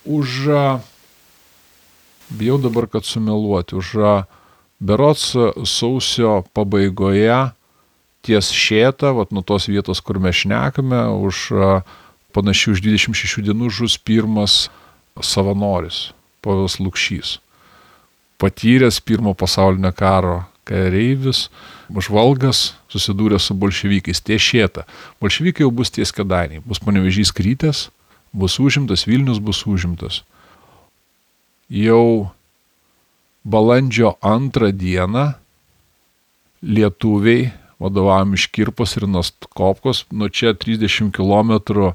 Už, 0.06 0.38
bijau 2.38 2.60
dabar, 2.62 2.86
kad 2.90 3.06
sumeluoti, 3.06 3.80
už 3.82 3.96
berots 4.82 5.32
sausio 5.70 6.42
pabaigoje 6.58 7.52
ties 8.26 8.52
šėta, 8.54 9.14
vat 9.18 9.32
nuo 9.34 9.46
tos 9.46 9.70
vietos, 9.70 10.02
kur 10.02 10.20
mes 10.22 10.44
šnekame, 10.44 11.06
už 11.22 11.50
panašiai 12.36 12.76
už 12.76 12.84
26 12.86 13.46
dienų 13.48 13.70
žus 13.74 13.98
pirmas 13.98 14.70
savanoris, 15.22 16.12
Povilas 16.42 16.80
Lukšys. 16.82 17.40
Patyręs 18.42 19.02
pirmo 19.06 19.36
pasaulinio 19.38 19.92
karo 19.94 20.42
kareivis, 20.66 21.50
žvalgas, 21.92 22.72
susidūrė 22.90 23.38
su 23.42 23.54
bolševikais, 23.58 24.22
ties 24.24 24.42
šėta. 24.42 24.86
Bolševikai 25.22 25.66
jau 25.66 25.72
bus 25.74 25.94
ties 25.94 26.14
kadainiai, 26.16 26.64
bus 26.66 26.82
panevežys 26.82 27.34
krytės, 27.36 27.90
bus 28.34 28.58
užimtas, 28.62 29.06
Vilnius 29.10 29.42
bus 29.44 29.66
užimtas. 29.68 30.22
Jau 31.72 32.32
balandžio 33.44 34.16
antrą 34.22 34.72
dieną 34.72 35.32
lietuviai, 36.62 37.52
vadovavom 37.82 38.36
iš 38.38 38.48
Kirpos 38.54 38.96
ir 38.98 39.08
Nostkopkos, 39.10 40.06
nuo 40.12 40.30
čia 40.30 40.54
30 40.54 41.10
km 41.16 41.94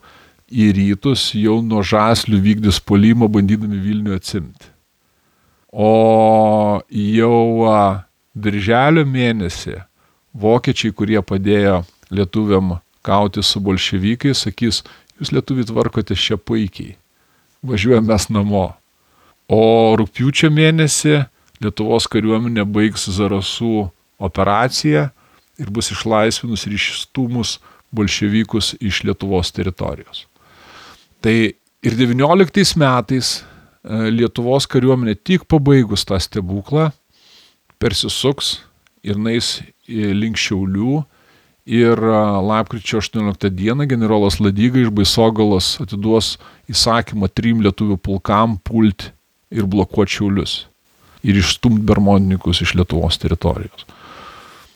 į 0.50 0.70
rytus 0.74 1.32
jau 1.38 1.60
nuo 1.62 1.82
žaslių 1.86 2.40
vykdys 2.42 2.80
polimą 2.82 3.28
bandydami 3.30 3.78
Vilnių 3.82 4.16
atsimti. 4.18 4.70
O 5.70 6.80
jau 6.90 7.70
birželio 8.34 9.04
mėnesį 9.06 9.80
vokiečiai, 10.34 10.94
kurie 10.94 11.20
padėjo 11.22 11.82
lietuviam 12.10 12.78
kauti 13.06 13.42
su 13.42 13.60
bolševikais, 13.62 14.46
sakys, 14.46 14.82
jūs 15.18 15.32
lietuviai 15.34 15.68
tvarkotės 15.68 16.20
čia 16.20 16.38
puikiai, 16.38 16.96
važiuojame 17.62 18.10
mes 18.10 18.28
namo. 18.34 18.66
O 19.46 19.94
rūpiučio 19.98 20.50
mėnesį 20.50 21.20
Lietuvos 21.62 22.08
kariuomenė 22.12 22.66
baigs 22.68 23.06
Zarasų 23.16 23.88
operaciją 24.20 25.08
ir 25.60 25.72
bus 25.72 25.90
išlaisvinus 25.94 26.66
ir 26.66 26.76
išstumus 26.76 27.56
bolševikus 27.96 28.74
iš 28.80 29.02
Lietuvos 29.08 29.52
teritorijos. 29.56 30.26
Tai 31.24 31.36
ir 31.86 31.96
19 31.96 32.76
metais 32.80 33.38
e, 33.40 34.10
Lietuvos 34.12 34.68
kariuomenė 34.68 35.16
tik 35.16 35.46
pabaigus 35.48 36.04
tą 36.04 36.20
stebuklą 36.20 36.90
persisuks 37.80 38.58
ir 39.06 39.16
nais 39.20 39.60
link 39.88 40.36
Šiaulių 40.40 41.02
ir 41.66 41.98
lapkričio 42.46 43.00
18 43.00 43.50
dieną 43.50 43.88
generolas 43.90 44.38
Ladyga 44.42 44.84
iš 44.84 44.92
Baisogalos 44.94 45.76
atiduos 45.82 46.36
įsakymą 46.70 47.30
trim 47.34 47.64
lietuvių 47.64 47.98
pulkam 47.98 48.56
pulti 48.62 49.10
ir 49.50 49.66
blokuoti 49.70 50.18
Šiaulius 50.18 50.56
ir 51.26 51.40
išstumti 51.40 51.84
bermondininkus 51.86 52.62
iš 52.62 52.76
Lietuvos 52.78 53.18
teritorijos. 53.22 53.86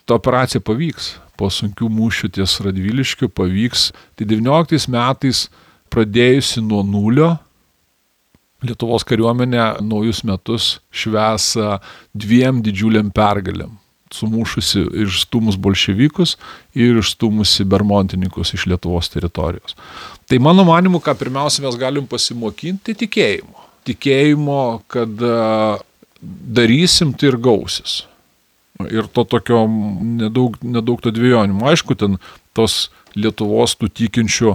Ta 0.05 0.17
operacija 0.19 0.63
pavyks, 0.65 1.15
po 1.39 1.49
sunkių 1.53 1.89
mūšių 1.95 2.33
ties 2.37 2.59
Radviliškiu 2.65 3.31
pavyks. 3.33 3.91
Tai 4.19 4.27
19 4.29 4.91
metais 4.93 5.47
pradėjusi 5.93 6.65
nuo 6.67 6.83
nulio, 6.87 7.37
Lietuvos 8.61 9.07
kariuomenė 9.09 9.79
naujus 9.81 10.19
metus 10.29 10.65
šves 10.93 11.55
dviem 12.13 12.59
didžiuliam 12.61 13.09
pergalėm 13.09 13.79
sumušusi 14.13 14.83
ir 14.83 15.07
išstumus 15.07 15.57
bolševikus 15.57 16.35
ir 16.75 16.99
išstumusi 17.01 17.65
bermontininkus 17.65 18.55
iš 18.57 18.67
Lietuvos 18.67 19.09
teritorijos. 19.09 19.77
Tai 20.29 20.39
mano 20.43 20.67
manimu, 20.67 21.01
ką 21.01 21.15
pirmiausia 21.19 21.65
mes 21.65 21.79
galim 21.79 22.09
pasimokinti, 22.11 22.91
tai 22.91 22.99
tikėjimo. 23.05 23.67
Tikėjimo, 23.89 24.65
kad 24.91 25.25
darysim 26.21 27.13
tai 27.17 27.31
ir 27.33 27.39
gausis. 27.41 28.05
Ir 28.89 29.09
to 29.13 29.25
tokio 29.29 29.67
nedaug, 29.69 30.57
nedaug 30.65 31.03
to 31.05 31.13
dviejonimo. 31.13 31.69
Aišku, 31.69 31.97
ten 32.01 32.21
tos 32.57 32.89
Lietuvos 33.19 33.75
tų 33.75 33.89
tikinčių 33.91 34.55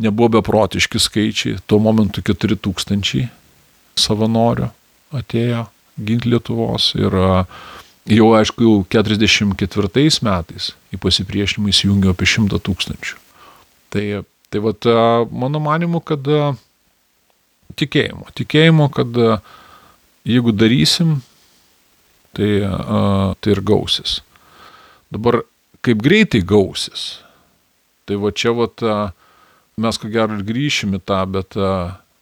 nebuvo 0.00 0.38
beprotiški 0.38 1.00
skaičiai. 1.02 1.58
Tuo 1.68 1.76
momentu 1.82 2.24
4000 2.24 3.26
savanorių 4.00 4.70
atėjo 5.12 5.66
ginti 6.00 6.32
Lietuvos 6.32 6.94
ir 6.96 7.12
uh, 7.12 7.44
Jau 8.10 8.32
aišku, 8.34 8.64
jau 8.66 8.82
44 8.90 10.22
metais 10.26 10.72
į 10.90 10.98
pasipriešinimą 10.98 11.70
įsijungė 11.70 12.10
apie 12.10 12.26
100 12.26 12.58
tūkstančių. 12.66 13.18
Tai, 13.94 14.04
tai 14.50 14.62
vat, 14.64 14.88
mano 15.30 15.60
manimu, 15.62 16.00
kad 16.02 16.26
tikėjimo, 17.78 18.26
tikėjimo, 18.34 18.88
kad 18.90 19.20
jeigu 20.28 20.54
darysim, 20.54 21.20
tai, 22.36 22.50
tai 23.40 23.54
ir 23.54 23.62
gausis. 23.66 24.20
Dabar 25.12 25.42
kaip 25.84 26.02
greitai 26.02 26.42
gausis, 26.46 27.22
tai 28.08 28.18
va 28.20 28.32
čia 28.32 28.54
vat, 28.56 28.84
mes 29.76 29.98
ko 29.98 30.10
gero 30.12 30.38
ir 30.38 30.46
grįšim 30.46 30.96
į 30.98 31.02
tą, 31.08 31.22
bet, 31.36 31.58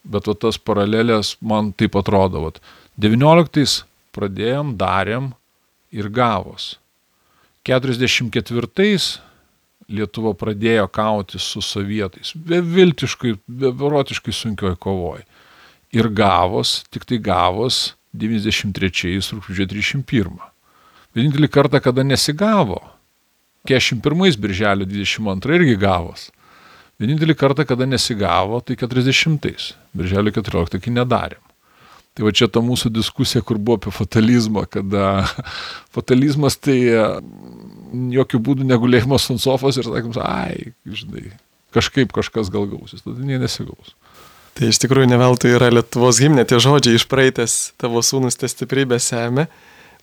bet 0.03 0.31
va 0.31 0.39
tas 0.47 0.59
paralelės 0.59 1.37
man 1.41 1.75
taip 1.77 1.99
atrodo. 2.01 2.47
Vat, 2.49 2.63
19 3.01 3.85
pradėjom, 4.17 4.75
darėm, 4.81 5.31
ir 5.91 6.09
gavos. 6.09 6.77
44 7.67 9.21
Lietuva 9.91 10.37
pradėjo 10.39 10.85
kauti 10.95 11.41
su 11.43 11.59
sovietais, 11.67 12.31
beviltiškai, 12.47 13.33
beverotiškai 13.51 14.31
sunkioj 14.31 14.77
kovoj. 14.79 15.25
Ir 15.91 16.07
gavos, 16.15 16.85
tik 16.95 17.07
tai 17.09 17.19
gavos 17.19 17.97
93 18.15 19.19
rūpžio 19.35 19.67
31. 19.67 20.39
Vienintelį 21.15 21.49
kartą, 21.51 21.81
kada 21.83 22.05
nesigavo, 22.07 22.79
41 23.67 24.39
birželio 24.39 24.87
22 24.87 25.59
irgi 25.59 25.77
gavos. 25.81 26.29
Vienintelį 27.01 27.35
kartą, 27.35 27.67
kada 27.67 27.89
nesigavo, 27.91 28.61
tai 28.63 28.77
40 28.79 29.75
birželio 29.97 30.35
14 30.37 30.79
kai 30.79 30.95
nedarėm. 30.95 31.43
Tai 32.15 32.27
va 32.27 32.33
čia 32.35 32.49
ta 32.51 32.63
mūsų 32.63 32.91
diskusija, 32.91 33.43
kur 33.47 33.59
buvo 33.59 33.79
apie 33.79 33.93
fatalizmą, 33.95 34.67
kada 34.71 35.25
fatalizmas 35.95 36.59
tai 36.59 36.79
e, 36.91 37.05
jokių 38.19 38.41
būdų 38.47 38.67
negulėjimas 38.67 39.29
ant 39.31 39.43
sofos 39.43 39.79
ir 39.79 39.87
sakymas, 39.87 40.19
ai, 40.23 40.75
žinai, 40.87 41.31
kažkaip 41.75 42.15
kažkas 42.15 42.51
gal 42.51 42.67
gausis, 42.71 43.07
tada 43.07 43.23
nie 43.23 43.39
nesigaus. 43.39 43.95
Tai 44.61 44.69
iš 44.69 44.77
tikrųjų 44.83 45.09
neveltui 45.09 45.55
yra 45.57 45.71
Lietuvos 45.73 46.19
gimnė 46.21 46.43
tie 46.45 46.59
žodžiai 46.61 46.99
išpraeitęs 46.99 47.53
tavo 47.81 48.03
sūnus 48.05 48.37
te 48.37 48.45
stiprybė 48.45 48.99
semia. 49.01 49.47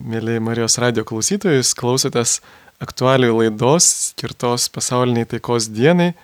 Mėly 0.02 0.40
Marijos 0.42 0.80
radio 0.82 1.04
klausytojus, 1.06 1.76
klausotės 1.78 2.40
aktualių 2.82 3.36
laidos 3.36 3.86
skirtos 4.08 4.66
pasauliniai 4.74 5.28
taikos 5.30 5.68
dienai. 5.70 6.16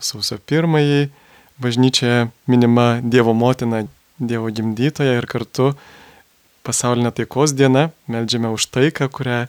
Sausio 0.00 0.38
pirmąjį 0.48 1.10
bažnyčia 1.60 2.30
minima 2.48 2.86
Dievo 3.04 3.36
motina 3.36 3.82
Dievo 4.16 4.48
gimdytoja 4.48 5.18
ir 5.20 5.28
kartu 5.28 5.74
pasaulinė 6.64 7.12
taikos 7.20 7.52
diena, 7.52 7.90
melžiame 8.08 8.54
už 8.56 8.70
taiką, 8.72 9.10
kurią 9.12 9.42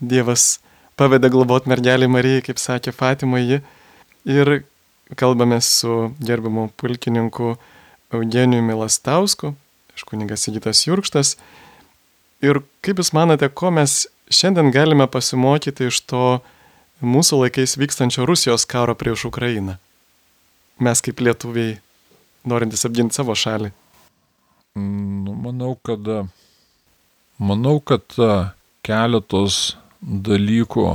Dievas 0.00 0.54
pavedė 0.96 1.28
globot 1.36 1.68
mergelį 1.68 2.08
Marijai, 2.16 2.48
kaip 2.48 2.64
sakė 2.64 2.96
Fatimoji. 2.96 3.60
Ir 4.24 4.54
kalbame 5.20 5.60
su 5.60 6.14
gerbiamu 6.16 6.70
pulkininku 6.80 7.58
Eugenijumi 8.14 8.76
Lastausku, 8.78 9.54
iš 9.96 10.06
kunigas 10.08 10.46
Sigitas 10.46 10.84
Jurkštas. 10.86 11.36
Ir 12.44 12.60
kaip 12.84 13.00
Jūs 13.00 13.12
manote, 13.16 13.48
ko 13.48 13.70
mes 13.74 14.04
šiandien 14.32 14.72
galime 14.74 15.06
pasimokyti 15.10 15.88
iš 15.90 16.02
to 16.10 16.24
mūsų 17.04 17.44
laikais 17.44 17.76
vykstančio 17.80 18.26
Rusijos 18.28 18.66
karo 18.68 18.94
prieš 18.98 19.26
Ukrainą? 19.30 19.78
Mes 20.82 21.02
kaip 21.04 21.22
lietuviai, 21.22 21.78
norintys 22.44 22.84
apginti 22.88 23.16
savo 23.16 23.36
šalį. 23.38 23.70
Nu, 24.74 25.34
manau, 25.38 25.76
kad, 25.86 26.08
manau, 27.38 27.78
kad 27.78 28.16
keletos 28.84 29.76
dalykų. 30.02 30.86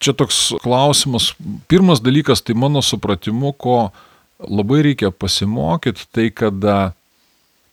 Čia 0.00 0.14
toks 0.16 0.38
klausimas. 0.64 1.34
Pirmas 1.68 2.00
dalykas, 2.00 2.40
tai 2.40 2.56
mano 2.56 2.80
supratimu, 2.84 3.52
ko 3.52 3.90
labai 4.48 4.82
reikia 4.88 5.10
pasimokyti, 5.12 6.06
tai 6.14 6.28
kad, 6.32 6.64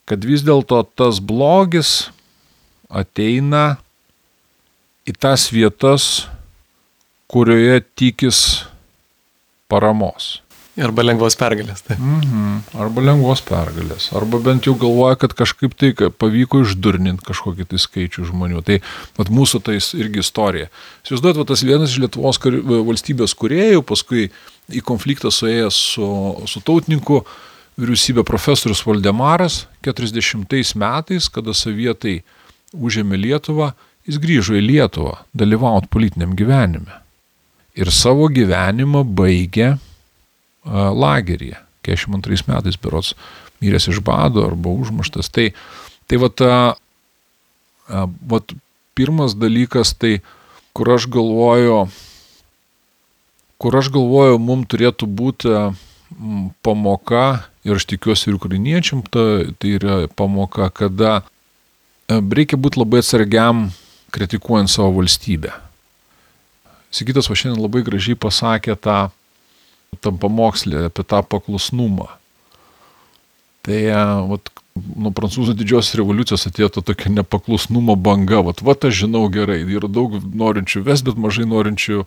kad 0.08 0.26
vis 0.26 0.44
dėlto 0.46 0.82
tas 0.98 1.20
blogis 1.20 2.10
ateina 2.88 3.78
į 5.08 5.14
tas 5.16 5.48
vietas, 5.52 6.28
kurioje 7.28 7.80
tikis 7.96 8.42
paramos. 9.68 10.38
Arba 10.78 11.02
lengvos 11.02 11.34
pergalės. 11.34 11.80
Tai. 11.82 11.96
Mhm. 11.98 12.58
Arba 12.78 13.02
lengvos 13.02 13.40
pergalės. 13.42 14.08
Arba 14.16 14.38
bent 14.42 14.68
jau 14.68 14.76
galvoja, 14.78 15.16
kad 15.18 15.34
kažkaip 15.34 15.74
tai 15.74 15.90
pavyko 15.92 16.62
išdurninti 16.62 17.26
kažkokį 17.26 17.66
tai 17.72 17.80
skaičių 17.82 18.28
žmonių. 18.30 18.62
Tai 18.66 18.78
vat, 19.18 19.32
mūsų 19.34 19.60
tai 19.66 19.80
irgi 19.98 20.22
istorija. 20.22 20.70
Įsivaizduot, 21.02 21.42
tas 21.50 21.64
vienas 21.66 21.90
iš 21.90 22.04
Lietuvos 22.04 22.38
valstybės 22.38 23.34
kuriejų, 23.38 23.82
paskui 23.82 24.28
į 24.68 24.82
konfliktą 24.84 25.32
suėjęs 25.32 25.76
su, 25.94 26.08
su 26.50 26.62
tautininku 26.64 27.22
vyriausybė 27.78 28.24
profesorius 28.26 28.82
Valdemaras 28.86 29.62
40 29.86 30.74
metais, 30.78 31.28
kada 31.32 31.54
sovietai 31.54 32.20
užėmė 32.74 33.20
Lietuvą, 33.20 33.72
jis 34.08 34.18
grįžo 34.20 34.58
į 34.58 34.64
Lietuvą 34.66 35.18
dalyvauti 35.36 35.90
politiniam 35.92 36.34
gyvenime. 36.36 37.00
Ir 37.78 37.92
savo 37.94 38.26
gyvenimą 38.32 39.04
baigė 39.06 39.76
lageryje. 40.68 41.56
42 41.88 42.44
metais 42.50 42.76
berots 42.76 43.14
miręs 43.62 43.88
iš 43.88 44.02
bado 44.04 44.44
arba 44.44 44.72
užmuštas. 44.74 45.30
Tai, 45.32 45.46
tai 46.10 46.18
vat, 46.20 46.42
vat 48.28 48.52
pirmas 48.98 49.36
dalykas, 49.38 49.94
tai 49.96 50.18
kur 50.76 50.90
aš 50.94 51.08
galvoju, 51.08 51.86
kur 53.58 53.76
aš 53.78 53.90
galvoju, 53.94 54.38
mums 54.38 54.68
turėtų 54.70 55.08
būti 55.10 55.54
pamoka, 56.64 57.24
ir 57.66 57.76
aš 57.76 57.88
tikiuosi 57.90 58.30
ir 58.30 58.38
ukrainiečiam, 58.38 59.02
ta, 59.04 59.44
tai 59.60 59.74
yra 59.76 59.98
pamoka, 60.08 60.70
kada 60.70 61.22
reikia 62.08 62.56
būti 62.56 62.80
labai 62.80 63.02
atsargiam 63.02 63.68
kritikuojant 64.14 64.72
savo 64.72 64.94
valstybę. 65.00 65.52
Sigitas 66.94 67.28
va 67.28 67.36
šiandien 67.36 67.60
labai 67.60 67.82
gražiai 67.84 68.16
pasakė 68.16 68.78
tą, 68.80 69.10
tam 70.00 70.16
pamokslį 70.20 70.86
apie 70.88 71.04
tą 71.04 71.20
paklusnumą. 71.20 72.08
Tai 73.66 73.82
vat, 74.30 74.48
nuo 74.96 75.12
prancūzų 75.12 75.52
didžiosios 75.58 75.98
revoliucijos 76.00 76.48
atėjo 76.48 76.70
ta 76.78 76.84
tokia 76.88 77.12
nepaklusnumo 77.12 77.98
banga. 78.00 78.40
Vat, 78.46 78.62
vat 78.64 78.88
aš 78.88 79.02
žinau 79.02 79.26
gerai, 79.32 79.60
yra 79.66 79.90
daug 79.92 80.16
norinčių 80.16 80.86
ves, 80.86 81.04
bet 81.04 81.20
mažai 81.20 81.44
norinčių 81.50 82.06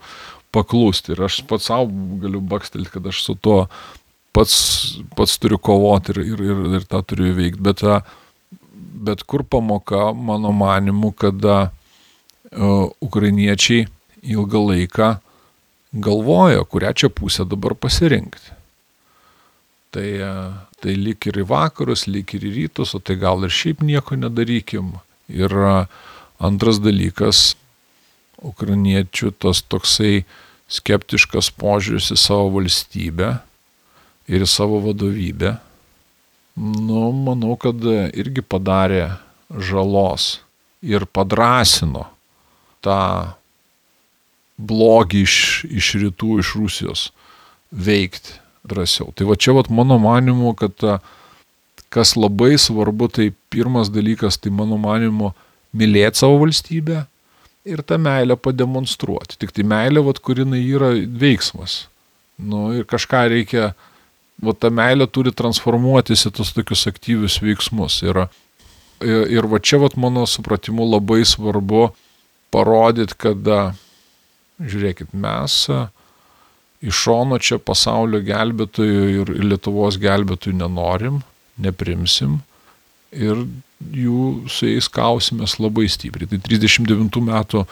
paklusti. 0.51 1.15
Ir 1.15 1.25
aš 1.27 1.41
pats 1.49 1.69
savo 1.71 1.89
galiu 2.21 2.41
bakstelti, 2.41 2.91
kad 2.93 3.07
aš 3.11 3.23
su 3.25 3.35
tuo 3.35 3.65
pats, 4.35 4.55
pats 5.17 5.37
turiu 5.41 5.59
kovoti 5.61 6.15
ir, 6.15 6.21
ir, 6.33 6.45
ir, 6.51 6.61
ir 6.79 6.87
tą 6.89 7.01
turiu 7.07 7.31
įveikti. 7.31 7.63
Bet, 7.63 7.83
bet 9.07 9.25
kur 9.27 9.43
pamoka, 9.47 10.11
mano 10.13 10.53
manimu, 10.55 11.13
kada 11.17 11.57
uh, 11.67 12.87
ukrainiečiai 13.01 13.87
ilgą 14.21 14.65
laiką 14.69 15.11
galvojo, 15.91 16.65
kurią 16.65 16.93
čia 16.93 17.09
pusę 17.09 17.45
dabar 17.45 17.75
pasirinkti. 17.75 18.57
Tai, 19.91 20.07
tai 20.79 20.93
lyg 20.95 21.27
ir 21.27 21.41
į 21.41 21.47
vakarus, 21.49 22.05
lyg 22.07 22.31
ir 22.37 22.45
į 22.47 22.51
rytus, 22.55 22.93
o 22.95 23.01
tai 23.03 23.17
gal 23.19 23.43
ir 23.43 23.51
šiaip 23.51 23.81
nieko 23.83 24.15
nedarykim. 24.15 24.93
Ir 25.31 25.51
antras 26.39 26.79
dalykas, 26.79 27.57
ukrainiečių 28.45 29.33
tas 29.41 29.61
toksai 29.61 30.23
skeptiškas 30.71 31.51
požiūris 31.59 32.11
į 32.15 32.19
savo 32.19 32.49
valstybę 32.55 33.33
ir 34.31 34.45
į 34.45 34.49
savo 34.49 34.79
vadovybę, 34.85 35.57
nu, 36.61 37.09
manau, 37.11 37.57
kad 37.59 37.83
irgi 38.15 38.43
padarė 38.43 39.17
žalos 39.51 40.39
ir 40.81 41.05
padrasino 41.05 42.07
tą 42.81 43.01
blogį 44.61 45.25
iš, 45.25 45.35
iš 45.69 45.93
rytų, 46.01 46.37
iš 46.41 46.53
Rusijos 46.59 47.03
veikti 47.71 48.39
drąsiau. 48.67 49.11
Tai 49.15 49.27
va 49.29 49.37
čia 49.37 49.55
vat 49.57 49.71
mano 49.73 49.97
manimu, 50.01 50.53
kad 50.57 50.85
kas 51.91 52.15
labai 52.15 52.55
svarbu, 52.61 53.09
tai 53.11 53.31
pirmas 53.51 53.91
dalykas, 53.91 54.37
tai 54.39 54.53
mano 54.53 54.77
manimu, 54.79 55.33
mylėti 55.75 56.23
savo 56.23 56.39
valstybę 56.43 57.05
ir 57.65 57.83
tą 57.85 57.97
meilę 58.01 58.37
pademonstruoti. 58.37 59.37
Tik 59.41 59.53
tai 59.55 59.65
meilė, 59.67 60.03
vat, 60.05 60.19
kur 60.23 60.41
jinai 60.41 60.61
yra 60.65 60.91
veiksmas. 60.95 61.85
Nu, 62.41 62.71
ir 62.77 62.87
kažką 62.89 63.25
reikia, 63.33 63.71
vat, 64.41 64.59
ta 64.63 64.71
meilė 64.73 65.07
turi 65.07 65.33
transformuotis 65.35 66.25
į 66.29 66.33
tos 66.39 66.53
tokius 66.57 66.87
aktyvius 66.89 67.39
veiksmus. 67.43 68.01
Ir, 68.07 68.23
ir, 69.05 69.25
ir 69.37 69.49
va 69.51 69.61
čia, 69.61 69.81
vat, 69.83 69.97
mano 69.99 70.25
supratimu, 70.29 70.87
labai 70.95 71.21
svarbu 71.27 71.89
parodyti, 72.53 73.17
kad 73.21 73.51
žiūrėkit, 74.61 75.13
mes 75.17 75.57
iš 76.81 76.97
šono 77.05 77.37
čia 77.37 77.59
pasaulio 77.61 78.23
gelbėtojų 78.25 79.01
ir 79.21 79.33
Lietuvos 79.45 79.99
gelbėtojų 80.01 80.57
nenorim, 80.63 81.21
neprimsim 81.61 82.39
ir 83.11 83.45
jų 83.91 84.49
su 84.51 84.69
jais 84.69 84.87
kausimės 84.91 85.57
labai 85.59 85.87
stipriai. 85.91 86.29
Tai 86.31 86.39
39 86.45 87.21
metų 87.27 87.65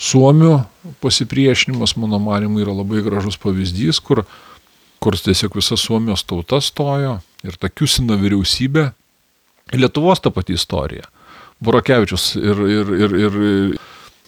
Suomių 0.00 0.56
pasipriešinimas, 1.04 1.94
mano 2.02 2.18
manimu, 2.18 2.62
yra 2.64 2.74
labai 2.74 3.04
gražus 3.06 3.38
pavyzdys, 3.40 4.00
kur, 4.02 4.24
kur 4.98 5.14
tiesiog 5.14 5.54
visa 5.60 5.78
Suomijos 5.78 6.26
tauta 6.26 6.58
stojo 6.64 7.20
ir 7.46 7.58
ta 7.60 7.70
Kiusina 7.70 8.18
vyriausybė. 8.18 8.90
Lietuvos 9.74 10.20
ta 10.20 10.32
pati 10.34 10.58
istorija. 10.58 11.06
Burakevičius 11.64 12.34
ir, 12.36 12.60
ir, 12.68 12.94
ir, 13.06 13.14
ir 13.26 13.38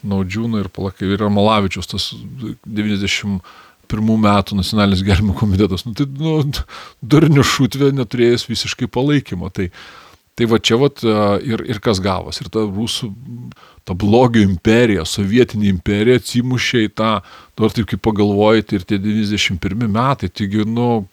Naudžiūno 0.07 0.61
ir 0.63 0.69
Palakai 0.71 1.09
ir 1.11 1.25
Malavičius, 1.33 1.89
tas 1.91 2.09
91 2.63 3.41
metų 3.91 4.59
nacionalinis 4.59 5.03
gelbėjimo 5.07 5.35
komitetas, 5.39 5.87
nu, 5.87 5.95
tai 5.99 6.07
nu, 6.21 6.39
durnių 7.03 7.45
šutvė 7.47 7.91
neturėjęs 7.97 8.47
visiškai 8.49 8.89
palaikymo. 8.93 9.51
Tai, 9.51 9.71
tai 10.37 10.49
va 10.51 10.61
čia 10.61 10.77
vat, 10.81 11.01
ir, 11.45 11.63
ir 11.65 11.81
kas 11.85 12.01
gavos. 12.05 12.43
Ir 12.43 12.51
ta 12.53 12.67
rusų, 12.67 13.09
ta 13.89 13.97
blogio 13.97 14.43
imperija, 14.45 15.07
sovietinė 15.09 15.71
imperija 15.73 16.21
atsimušė 16.21 16.83
į 16.87 16.91
tą, 16.99 17.13
dabar 17.57 17.73
taip 17.73 17.89
kaip 17.93 18.03
pagalvojate, 18.05 18.77
ir 18.77 18.85
tie 18.89 18.99
91 19.01 19.89
metai, 19.89 20.29
taigi, 20.29 20.67
nu, 20.69 21.07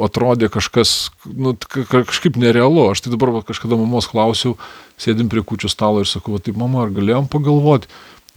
atrodė 0.00 0.48
kažkas, 0.52 1.10
nu, 1.26 1.54
kažkaip 1.90 2.38
nerealu. 2.40 2.88
Aš 2.92 3.04
tai 3.04 3.12
dabar 3.14 3.34
kažkada 3.46 3.76
mamos 3.76 4.08
klausiau, 4.10 4.56
sėdim 5.00 5.28
prie 5.32 5.44
kučių 5.44 5.70
stalo 5.72 6.02
ir 6.02 6.10
sakau, 6.10 6.40
tai 6.40 6.54
mama, 6.56 6.86
ar 6.86 6.94
galėjom 6.94 7.28
pagalvoti, 7.32 7.90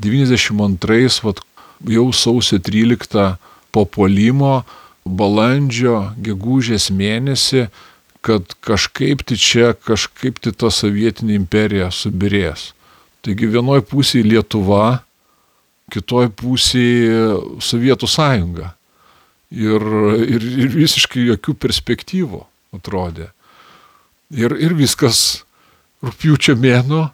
92, 0.04 1.22
vat, 1.24 1.40
jau 1.88 2.10
sausio 2.12 2.60
13 2.60 3.36
po 3.72 3.86
polimo, 3.88 4.64
balandžio, 5.06 6.16
gegužės 6.26 6.90
mėnesį, 6.92 7.68
kad 8.26 8.56
kažkaip 8.66 9.22
tai 9.28 9.38
čia, 9.38 9.74
kažkaip 9.78 10.40
tai 10.42 10.54
ta 10.58 10.72
sovietinė 10.74 11.38
imperija 11.38 11.92
subirės. 11.94 12.72
Taigi 13.26 13.50
vienoj 13.50 13.84
pusėje 13.90 14.26
Lietuva, 14.28 15.02
kitoj 15.94 16.32
pusėje 16.38 17.38
Sovietų 17.62 18.10
sąjunga 18.10 18.72
ir, 19.54 19.86
ir, 20.26 20.50
ir 20.66 20.74
visiškai 20.74 21.28
jokių 21.32 21.56
perspektyvų 21.62 22.42
atrodė. 22.76 23.30
Ir, 24.34 24.56
ir 24.58 24.74
viskas, 24.78 25.46
rūpiučio 26.04 26.58
mėno 26.58 27.08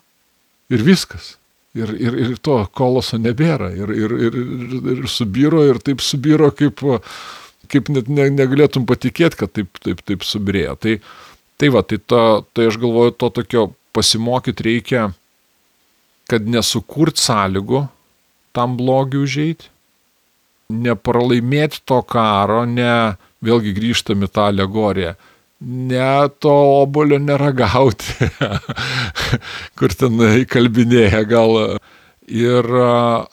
ir 0.71 0.83
viskas. 0.87 1.35
Ir, 1.75 1.93
ir, 1.95 2.15
ir 2.19 2.31
to 2.43 2.57
koloso 2.75 3.19
nebėra. 3.19 3.69
Ir, 3.75 3.91
ir, 3.95 4.15
ir, 4.27 4.39
ir 4.95 5.05
subiro, 5.11 5.63
ir 5.67 5.79
taip 5.83 6.03
subiro, 6.03 6.49
kaip, 6.55 6.83
kaip 7.71 7.91
net 7.93 8.09
ne, 8.11 8.27
negalėtum 8.33 8.85
patikėti, 8.89 9.39
kad 9.39 9.53
taip, 9.55 9.81
taip, 9.83 10.03
taip 10.07 10.25
subirėjo. 10.27 10.75
Tai, 10.83 10.97
tai 11.61 11.71
va, 11.73 11.83
tai, 11.87 12.01
ta, 12.03 12.21
tai 12.53 12.69
aš 12.71 12.79
galvoju, 12.81 13.15
to 13.17 13.31
tokio 13.39 13.65
pasimokyti 13.95 14.67
reikia, 14.67 15.09
kad 16.31 16.47
nesukurt 16.47 17.19
sąlygų 17.19 17.85
tam 18.55 18.75
blogiu 18.79 19.23
užeiti, 19.25 19.69
nepralaimėti 20.71 21.81
to 21.87 21.99
karo, 22.07 22.63
ne, 22.67 23.17
vėlgi 23.43 23.73
grįžtami 23.75 24.29
tą 24.31 24.49
alegoriją, 24.51 25.15
ne 25.61 26.11
to 26.43 26.53
obolio 26.81 27.19
neragauti, 27.21 28.29
kur 29.77 29.95
ten 29.97 30.21
įkalbinėja 30.43 31.23
gal. 31.29 31.57
Ir 32.29 32.67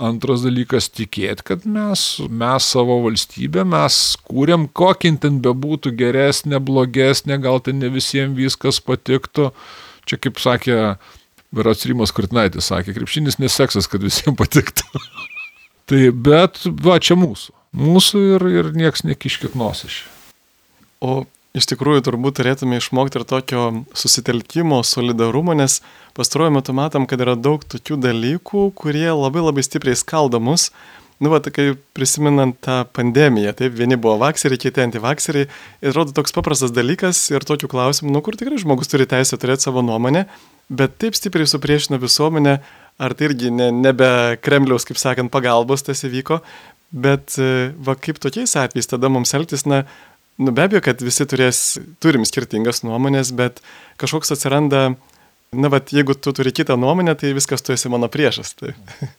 antras 0.01 0.41
dalykas 0.47 0.89
tikėti, 0.89 1.45
kad 1.51 1.67
mes, 1.69 2.07
mes 2.25 2.69
savo 2.73 2.97
valstybę, 3.05 3.67
mes 3.69 3.99
kūrėm, 4.31 4.65
kokį 4.73 5.13
ten 5.23 5.43
bebūtų 5.45 5.93
geresnė, 5.99 6.57
blogesnė, 6.65 7.37
gal 7.45 7.61
ten 7.61 7.83
ne 7.83 7.93
visiems 7.93 8.39
viskas 8.39 8.81
patiktų. 8.81 9.51
Čia 10.09 10.17
kaip 10.25 10.41
sakė 10.41 10.79
Verats 11.53 11.85
Rimas 11.89 12.15
Kurtinaitis, 12.17 12.71
sakė, 12.73 12.97
krepšinis 12.97 13.39
neseksas, 13.41 13.89
kad 13.93 14.05
visiems 14.05 14.41
patiktų. 14.41 14.89
Tai 15.89 16.03
bet, 16.13 16.65
va, 16.85 16.97
čia 17.01 17.17
mūsų. 17.21 17.53
Mūsų 17.79 18.23
ir, 18.35 18.47
ir 18.61 18.71
nieks 18.77 19.05
nekiškit 19.05 19.57
nosiš. 19.57 20.03
O 21.05 21.23
iš 21.57 21.69
tikrųjų 21.71 22.05
turbūt 22.09 22.39
turėtume 22.41 22.81
išmokti 22.81 23.21
ir 23.21 23.25
tokio 23.29 23.65
susitelkimo, 23.97 24.81
solidarumo, 24.85 25.57
nes 25.57 25.81
pastaruoju 26.19 26.57
metu 26.59 26.75
matom, 26.75 27.07
kad 27.09 27.23
yra 27.23 27.37
daug 27.39 27.63
tokių 27.63 27.99
dalykų, 28.03 28.69
kurie 28.79 29.09
labai 29.13 29.45
labai 29.45 29.65
stipriai 29.67 29.99
skaldo 29.99 30.41
mus. 30.43 30.69
Nu, 31.19 31.33
va, 31.33 31.41
kai 31.43 31.73
prisimenant 31.99 32.55
tą 32.63 32.85
pandemiją, 32.95 33.51
taip, 33.59 33.73
vieni 33.75 33.97
buvo 33.99 34.21
vakseriai, 34.21 34.61
kiti 34.63 34.85
antivakseriai, 34.85 35.49
ir 35.83 35.91
atrodo 35.91 36.15
toks 36.15 36.35
paprastas 36.37 36.71
dalykas 36.71 37.25
ir 37.33 37.43
tokių 37.47 37.71
klausimų, 37.73 38.13
nu, 38.15 38.23
kur 38.23 38.39
tikrai 38.39 38.61
žmogus 38.63 38.91
turi 38.91 39.07
teisę 39.11 39.35
turėti 39.43 39.67
savo 39.67 39.83
nuomonę, 39.83 40.29
bet 40.71 40.95
taip 41.03 41.19
stipriai 41.19 41.51
supriešina 41.51 41.99
visuomenę, 41.99 42.55
ar 43.03 43.17
tai 43.19 43.33
irgi 43.33 43.51
ne, 43.51 43.73
nebe 43.75 44.11
Kremliaus, 44.47 44.87
kaip 44.87 45.03
sakant, 45.03 45.33
pagalbos 45.35 45.83
tas 45.87 46.05
įvyko, 46.07 46.39
bet 46.95 47.35
e, 47.43 47.73
va 47.83 47.99
kaip 47.99 48.23
tokiais 48.23 48.55
atvejais 48.55 48.91
tada 48.95 49.11
mums 49.11 49.35
elgtis, 49.35 49.67
na, 49.67 49.83
nu 50.39 50.55
be 50.55 50.69
abejo, 50.69 50.85
kad 50.87 51.03
visi 51.03 51.27
turės, 51.27 51.81
turim 51.99 52.23
skirtingas 52.31 52.85
nuomonės, 52.87 53.35
bet 53.35 53.59
kažkoks 53.99 54.37
atsiranda, 54.39 54.93
na, 55.53 55.71
va, 55.73 55.81
jeigu 55.81 56.15
tu 56.15 56.33
turi 56.37 56.53
kitą 56.53 56.77
nuomonę, 56.81 57.15
tai 57.19 57.33
viskas 57.37 57.65
tu 57.65 57.73
esi 57.73 57.91
mano 57.93 58.11
priešas. 58.13 58.55
Tai. 58.59 58.75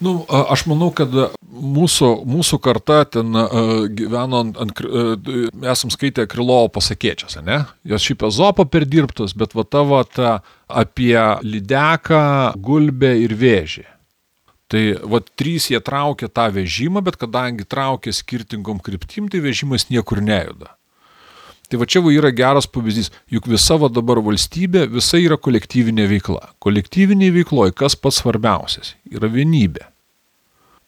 Nu, 0.00 0.22
aš 0.24 0.62
manau, 0.64 0.86
kad 0.96 1.12
mūsų, 1.44 2.06
mūsų 2.24 2.58
karta 2.64 3.02
ten 3.04 3.36
uh, 3.36 3.82
gyveno 3.84 4.38
ant, 4.46 4.56
ant 4.62 4.80
uh, 4.80 5.12
esam 5.68 5.92
skaitę 5.92 6.24
Krilovo 6.24 6.70
pasakėčias, 6.72 7.36
ne? 7.44 7.58
Jos 7.84 8.06
šiaip 8.06 8.24
ezopo 8.30 8.64
perdirbtos, 8.64 9.36
bet 9.36 9.52
va 9.52 9.66
tavo 9.68 10.00
ta 10.08 10.38
apie 10.72 11.18
lydeką, 11.44 12.22
gulbę 12.64 13.12
ir 13.26 13.36
vėžį. 13.36 13.84
Tai 14.72 14.82
va 15.04 15.20
trys 15.20 15.68
jie 15.68 15.82
traukia 15.84 16.32
tą 16.32 16.48
vežimą, 16.56 17.04
bet 17.04 17.20
kadangi 17.20 17.68
traukia 17.68 18.16
skirtingom 18.16 18.80
kryptim, 18.80 19.28
tai 19.28 19.44
vežimas 19.44 19.90
niekur 19.92 20.24
nejuda. 20.24 20.79
Tai 21.70 21.78
va 21.78 21.86
čia 21.86 22.02
va 22.02 22.10
yra 22.10 22.32
geras 22.34 22.66
pavyzdys, 22.66 23.12
juk 23.30 23.46
visa 23.50 23.76
va 23.78 23.86
dabar 23.92 24.18
valstybė, 24.26 24.88
visa 24.90 25.20
yra 25.22 25.38
kolektyvinė 25.38 26.08
veikla. 26.10 26.50
Kolektyvinė 26.58 27.30
veikloje 27.36 27.76
kas 27.78 27.94
pats 27.94 28.18
svarbiausias 28.24 28.96
yra 29.06 29.30
vienybė. 29.30 29.86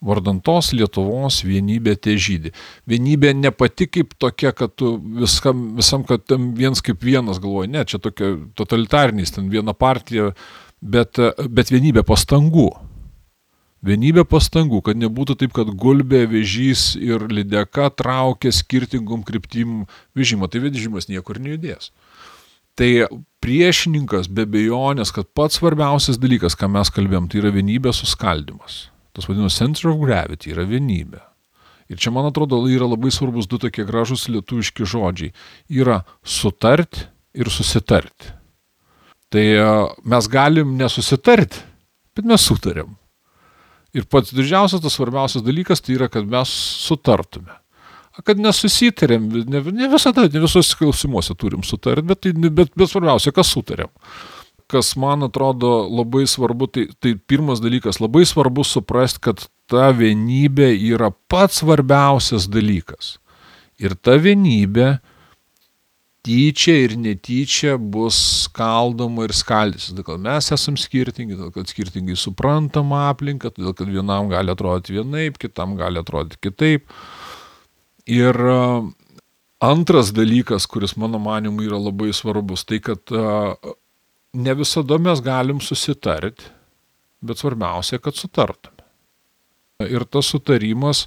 Vardantos 0.03 0.73
Lietuvos 0.75 1.39
vienybė 1.47 1.95
te 2.03 2.17
žydį. 2.19 2.51
Vienybė 2.91 3.31
ne 3.39 3.53
pati 3.55 3.87
kaip 3.87 4.11
tokia, 4.19 4.51
kad 4.51 4.75
tu 4.75 4.97
viskam, 5.21 5.69
visam, 5.77 6.03
kad 6.07 6.25
tam 6.27 6.51
viens 6.57 6.83
kaip 6.83 6.99
vienas 7.03 7.39
galvoji, 7.39 7.71
ne, 7.71 7.85
čia 7.87 8.01
tokia 8.03 8.33
totalitarnys, 8.59 9.31
ten 9.31 9.47
viena 9.53 9.71
partija, 9.71 10.33
bet, 10.83 11.21
bet 11.47 11.71
vienybė 11.71 12.03
pastangų. 12.07 12.73
Vienybė 13.83 14.23
pastangų, 14.23 14.79
kad 14.85 14.95
nebūtų 14.95 15.35
taip, 15.41 15.51
kad 15.55 15.67
gulbė, 15.75 16.23
vežys 16.31 16.93
ir 16.95 17.25
lydeka 17.27 17.89
traukia 17.91 18.53
skirtingom 18.55 19.25
kryptim 19.27 19.81
vežimą, 20.15 20.47
tai 20.47 20.61
vežimas 20.63 21.09
niekur 21.11 21.41
nejudės. 21.43 21.91
Tai 22.79 22.89
priešininkas 23.43 24.29
be 24.31 24.47
bejonės, 24.49 25.11
kad 25.13 25.27
pats 25.35 25.59
svarbiausias 25.59 26.17
dalykas, 26.21 26.55
ką 26.55 26.71
mes 26.71 26.89
kalbėjom, 26.95 27.27
tai 27.27 27.43
yra 27.43 27.51
vienybės 27.53 27.99
suskaldimas. 28.01 28.87
Tas 29.13 29.27
vadinamas 29.27 29.59
center 29.59 29.91
of 29.91 29.99
gravity 30.01 30.55
yra 30.55 30.63
vienybė. 30.65 31.19
Ir 31.91 31.99
čia, 31.99 32.09
man 32.15 32.31
atrodo, 32.31 32.63
yra 32.71 32.87
labai 32.87 33.11
svarbus 33.13 33.51
du 33.51 33.59
tokie 33.61 33.83
gražus 33.85 34.25
lietuviški 34.31 34.87
žodžiai. 34.87 35.35
Yra 35.69 35.99
sutarti 36.23 37.03
ir 37.35 37.51
susitarti. 37.51 38.31
Tai 39.33 39.45
mes 40.07 40.27
galim 40.31 40.75
nesusitarti, 40.79 41.61
bet 42.15 42.31
mes 42.31 42.47
sutarėm. 42.47 42.95
Ir 43.93 44.07
pats 44.09 44.33
didžiausias, 44.33 44.81
tas 44.81 44.95
svarbiausias 44.97 45.43
dalykas 45.45 45.83
tai 45.83 45.97
yra, 45.97 46.09
kad 46.09 46.25
mes 46.29 46.49
sutartume. 46.83 47.53
Kad 48.25 48.41
nesusitarėm, 48.41 49.25
ne, 49.49 49.61
ne 49.73 49.89
visada, 49.89 50.27
ne 50.29 50.41
visos 50.43 50.73
klausimuose 50.77 51.33
turim 51.37 51.63
sutarti, 51.65 52.05
bet, 52.09 52.21
tai, 52.25 52.33
bet, 52.49 52.73
bet 52.77 52.89
svarbiausia, 52.89 53.33
kas 53.33 53.49
sutarėm. 53.53 53.89
Kas 54.69 54.93
man 54.97 55.25
atrodo 55.25 55.83
labai 55.89 56.25
svarbu, 56.29 56.69
tai, 56.73 56.87
tai 57.01 57.13
pirmas 57.17 57.61
dalykas, 57.61 57.99
labai 58.01 58.25
svarbu 58.25 58.65
suprasti, 58.65 59.21
kad 59.29 59.45
ta 59.69 59.89
vienybė 59.93 60.71
yra 60.93 61.11
pats 61.29 61.61
svarbiausias 61.61 62.47
dalykas. 62.49 63.17
Ir 63.81 63.97
ta 63.97 64.17
vienybė 64.21 64.95
tyčia 66.23 66.75
ir 66.85 66.95
netyčia 66.99 67.75
bus 67.77 68.15
skaldoma 68.45 69.27
ir 69.27 69.33
skaldysis. 69.35 69.91
Todėl, 69.97 70.21
mes 70.23 70.47
esam 70.55 70.77
skirtingi, 70.79 71.35
todėl, 71.35 71.51
kad 71.55 71.71
skirtingai 71.71 72.15
suprantam 72.19 72.93
aplinką, 72.95 73.51
todėl, 73.51 73.75
kad 73.75 73.91
vienam 73.91 74.31
gali 74.31 74.53
atrodyti 74.53 74.95
vienaip, 74.99 75.39
kitam 75.41 75.75
gali 75.79 75.99
atrodyti 75.99 76.39
kitaip. 76.47 76.87
Ir 78.07 78.39
antras 79.63 80.11
dalykas, 80.15 80.67
kuris 80.67 80.95
mano 80.99 81.19
manimu 81.23 81.65
yra 81.67 81.79
labai 81.79 82.11
svarbus, 82.15 82.63
tai 82.67 82.79
kad 82.83 83.13
ne 84.33 84.55
visada 84.59 84.99
mes 84.99 85.21
galim 85.23 85.59
susitarti, 85.63 86.47
bet 87.23 87.39
svarbiausia, 87.39 87.99
kad 88.03 88.15
sutartume. 88.19 88.79
Ir 89.83 90.07
tas 90.07 90.31
sutarimas, 90.31 91.03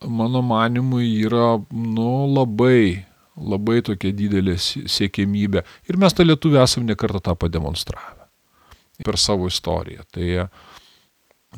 mano 0.00 0.40
manimu, 0.44 1.02
yra 1.04 1.58
nu, 1.72 2.24
labai 2.32 3.04
labai 3.36 3.82
tokia 3.84 4.14
didelė 4.16 4.56
siekėmybė. 4.60 5.62
Ir 5.90 5.98
mes 6.00 6.16
tą 6.16 6.24
lietuvį 6.24 6.62
esam 6.62 6.86
nekartą 6.88 7.20
tą 7.20 7.36
pademonstravę 7.38 8.26
per 9.04 9.18
savo 9.20 9.50
istoriją. 9.50 10.06
Tai 10.14 10.48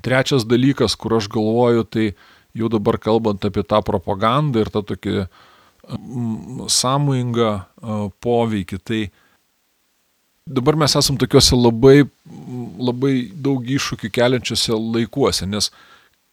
trečias 0.03 0.47
dalykas, 0.49 0.97
kur 0.99 1.19
aš 1.19 1.29
galvoju, 1.31 1.85
tai 1.87 2.09
jau 2.57 2.71
dabar 2.73 2.99
kalbant 2.99 3.45
apie 3.47 3.63
tą 3.63 3.81
propagandą 3.87 4.65
ir 4.65 4.73
tą 4.75 4.83
tokį 4.91 5.29
sąmoingą 6.69 7.53
poveikį, 8.21 8.79
tai 8.85 9.01
dabar 10.49 10.77
mes 10.77 10.97
esam 10.99 11.17
tokiuose 11.21 11.57
labai, 11.57 12.03
labai 12.77 13.15
daug 13.33 13.65
iššūkių 13.65 14.11
keliančiose 14.13 14.77
laikuose, 14.77 15.49
nes 15.49 15.71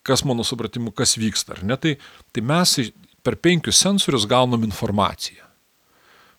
kas 0.06 0.26
mano 0.28 0.44
supratimu, 0.46 0.94
kas 0.96 1.16
vyksta, 1.18 1.56
ar 1.56 1.64
ne, 1.66 1.78
tai, 1.82 1.96
tai 2.36 2.44
mes 2.46 2.76
per 3.26 3.40
penkius 3.42 3.82
sensorius 3.82 4.28
gaunam 4.30 4.64
informaciją. 4.68 5.42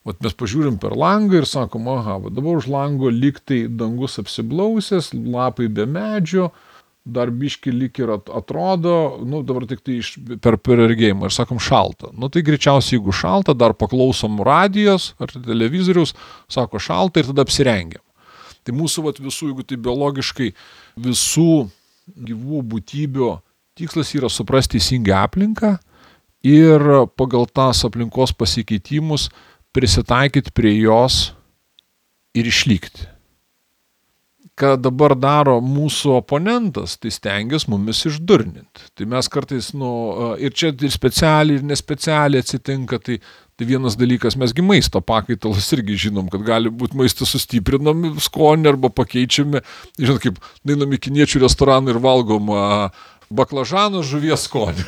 Vat 0.07 0.23
mes 0.23 0.37
pažiūrim 0.39 0.79
per 0.79 0.95
langą 0.95 1.41
ir 1.41 1.49
sakom, 1.51 1.89
aha, 1.91 2.21
va 2.23 2.31
dabar 2.31 2.61
už 2.61 2.69
lango 2.71 3.11
liktai 3.11 3.65
dangus 3.67 4.21
apsiblausęs, 4.23 5.11
lapai 5.35 5.67
be 5.67 5.87
medžio, 5.91 6.53
dar 7.07 7.31
biški 7.31 7.73
lik 7.75 7.99
ir 8.03 8.13
atrodo, 8.15 9.19
nu 9.27 9.43
dabar 9.47 9.67
tik 9.71 9.83
tai 9.87 9.99
iš, 10.03 10.13
per 10.43 10.59
perregėjimą 10.63 11.27
ir 11.27 11.35
sakom 11.35 11.59
šalta. 11.63 12.13
Nu 12.15 12.31
tai 12.31 12.43
greičiausiai, 12.47 12.99
jeigu 12.99 13.15
šalta, 13.15 13.55
dar 13.55 13.75
paklausom 13.79 14.39
radijos 14.47 15.13
ar 15.23 15.35
televizorius, 15.35 16.15
sako 16.51 16.83
šalta 16.83 17.23
ir 17.23 17.31
tada 17.31 17.47
apsirengiam. 17.47 18.03
Tai 18.67 18.75
mūsų 18.75 19.07
vat, 19.07 19.19
visų, 19.23 19.53
jeigu 19.53 19.67
tai 19.67 19.79
biologiškai, 19.79 20.53
visų 21.03 21.51
gyvų 22.31 22.63
būtybių 22.75 23.33
tikslas 23.79 24.11
yra 24.19 24.31
suprasti 24.33 24.79
teisingą 24.79 25.19
aplinką, 25.27 25.77
ir 26.47 26.81
pagal 27.19 27.49
tas 27.51 27.83
aplinkos 27.87 28.33
pasikeitimus 28.37 29.29
prisitaikyti 29.75 30.55
prie 30.55 30.79
jos 30.79 31.35
ir 32.37 32.49
išlikti. 32.49 33.11
Ką 34.57 34.71
dabar 34.81 35.13
daro 35.21 35.59
mūsų 35.61 36.15
oponentas, 36.17 36.95
tai 36.97 37.11
stengiasi 37.13 37.69
mumis 37.69 37.99
išdurninti. 38.09 38.87
Tai 38.97 39.09
mes 39.13 39.29
kartais, 39.29 39.75
nu, 39.77 39.91
ir 40.41 40.55
čia 40.57 40.71
ir 40.73 40.95
specialiai, 40.95 41.59
ir 41.59 41.67
nespecialiai 41.69 42.41
atsitinka, 42.41 42.97
tai, 43.05 43.19
tai 43.53 43.69
vienas 43.69 43.99
dalykas, 44.01 44.39
mesgi 44.41 44.65
maisto 44.65 45.03
pakaitalus 45.05 45.69
irgi 45.77 45.99
žinom, 46.07 46.31
kad 46.33 46.47
gali 46.47 46.73
būti 46.73 46.97
maistas 46.97 47.35
sustiprinami 47.37 48.15
skonį 48.25 48.73
arba 48.73 48.89
pakeičiami. 48.97 49.61
Žinot, 50.01 50.23
kaip 50.25 50.41
dainam 50.65 50.97
į 50.97 51.03
kiniečių 51.05 51.45
restoraną 51.45 51.93
ir 51.93 52.01
valgom 52.09 52.49
uh, 52.49 53.05
baklažanų 53.35 54.03
žuvies 54.07 54.47
skonį. 54.47 54.85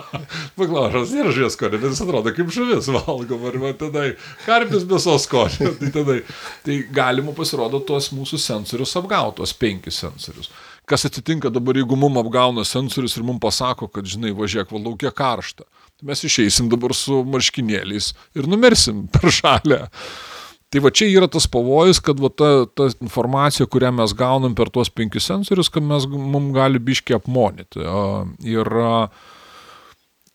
Baklažas 0.58 1.12
nėra 1.14 1.32
žuvies 1.34 1.56
skonį, 1.56 1.80
bet 1.82 1.94
jis 1.94 2.02
atrodo 2.04 2.32
kaip 2.34 2.50
žuvis 2.54 2.88
valgom, 2.90 3.44
arba 3.50 3.72
tada 3.78 4.06
karpis 4.46 4.86
mėsos 4.88 5.26
skonį. 5.28 5.70
tai, 5.80 5.92
tada, 5.94 6.18
tai 6.66 6.80
galima 6.94 7.34
pasirodo 7.36 7.80
tuos 7.86 8.10
mūsų 8.14 8.40
sensorius 8.42 8.96
apgauti, 8.98 9.38
tuos 9.40 9.54
penkis 9.56 10.00
sensorius. 10.02 10.50
Kas 10.86 11.06
atsitinka 11.08 11.50
dabar, 11.50 11.78
jeigu 11.78 11.98
mum 11.98 12.20
apgauna 12.20 12.62
sensorius 12.66 13.16
ir 13.18 13.26
mum 13.26 13.40
pasako, 13.42 13.88
kad, 13.90 14.06
žinai, 14.06 14.30
važiuok, 14.36 14.70
va 14.70 14.82
laukia 14.84 15.10
karšta. 15.14 15.66
Mes 16.06 16.20
išeisim 16.28 16.68
dabar 16.70 16.92
su 16.94 17.22
marškinėliais 17.26 18.12
ir 18.36 18.48
numersim 18.50 19.06
per 19.10 19.32
šalę. 19.32 19.86
Tai 20.76 20.82
va 20.84 20.90
čia 20.92 21.06
yra 21.08 21.24
tas 21.24 21.46
pavojus, 21.48 22.02
kad 22.04 22.18
va 22.20 22.28
ta, 22.28 22.66
ta 22.68 22.90
informacija, 23.00 23.64
kurią 23.64 23.94
mes 23.96 24.12
gaunam 24.12 24.52
per 24.52 24.68
tuos 24.68 24.90
penkis 24.92 25.24
sensorius, 25.24 25.70
kad 25.72 25.80
mes, 25.80 26.04
mums 26.04 26.52
gali 26.52 26.76
biški 26.76 27.16
apmonyti. 27.16 27.80
Ir, 28.44 28.68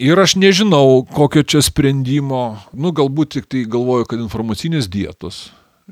ir 0.01 0.21
aš 0.23 0.33
nežinau, 0.41 1.03
kokio 1.13 1.45
čia 1.45 1.61
sprendimo, 1.61 2.41
nu 2.73 2.89
galbūt 2.89 3.35
tik 3.35 3.51
tai 3.53 3.61
galvoju, 3.69 4.09
kad 4.09 4.25
informacinės 4.25 4.89
dietos, 4.89 5.43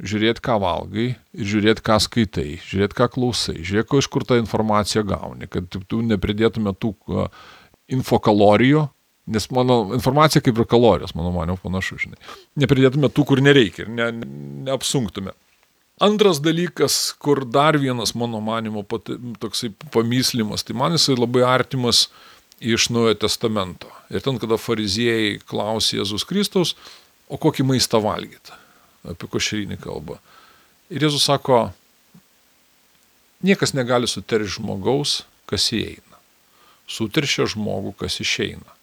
žiūrėti, 0.02 0.42
ką 0.50 0.58
valgai 0.66 1.12
žiūrėti, 1.38 1.86
ką 1.86 2.02
skaitai, 2.02 2.50
žiūrėti, 2.72 2.98
ką 2.98 3.12
klausai, 3.20 3.60
žiūrėti, 3.62 4.02
iš 4.02 4.10
kur 4.10 4.26
tą 4.26 4.42
informaciją 4.42 5.06
gauni, 5.14 5.46
kad 5.46 5.70
tu 5.70 6.02
nepridėtume 6.10 6.74
tų 6.74 6.96
infokalorijų, 8.00 8.88
Nes 9.30 9.46
mano 9.54 9.92
informacija 9.94 10.42
kaip 10.42 10.58
ir 10.58 10.66
kalorijos, 10.70 11.14
mano 11.18 11.30
manio, 11.36 11.58
panašu, 11.62 12.00
žinai. 12.02 12.18
Nepridėtume 12.58 13.12
tų, 13.14 13.28
kur 13.30 13.42
nereikia 13.46 13.86
ir 13.86 13.92
ne, 13.94 14.10
neapsunktume. 14.66 15.36
Antras 16.00 16.40
dalykas, 16.40 17.12
kur 17.20 17.44
dar 17.44 17.78
vienas 17.78 18.16
mano 18.16 18.40
manimo 18.40 18.86
pat, 18.88 19.12
toksai 19.44 19.74
pamyslimas, 19.92 20.64
tai 20.64 20.78
man 20.80 20.96
jisai 20.96 21.18
labai 21.20 21.44
artimas 21.44 22.08
iš 22.60 22.88
Naujojo 22.90 23.18
testamento. 23.20 23.92
Ir 24.10 24.24
ten, 24.24 24.40
kada 24.40 24.56
fariziejai 24.60 25.42
klausė 25.44 26.00
Jėzus 26.00 26.24
Kristaus, 26.28 26.74
o 27.28 27.38
kokį 27.38 27.68
maistą 27.68 28.00
valgyti, 28.04 28.56
apie 29.12 29.28
košerinį 29.28 29.80
kalbą. 29.84 30.18
Ir 30.90 31.04
Jėzus 31.04 31.28
sako, 31.28 31.68
niekas 33.44 33.76
negali 33.76 34.08
suteršti 34.08 34.56
žmogaus, 34.56 35.24
kas 35.52 35.68
įeina. 35.76 36.24
Suteršia 36.90 37.46
žmogų, 37.52 37.94
kas 38.00 38.22
išeina. 38.24 38.79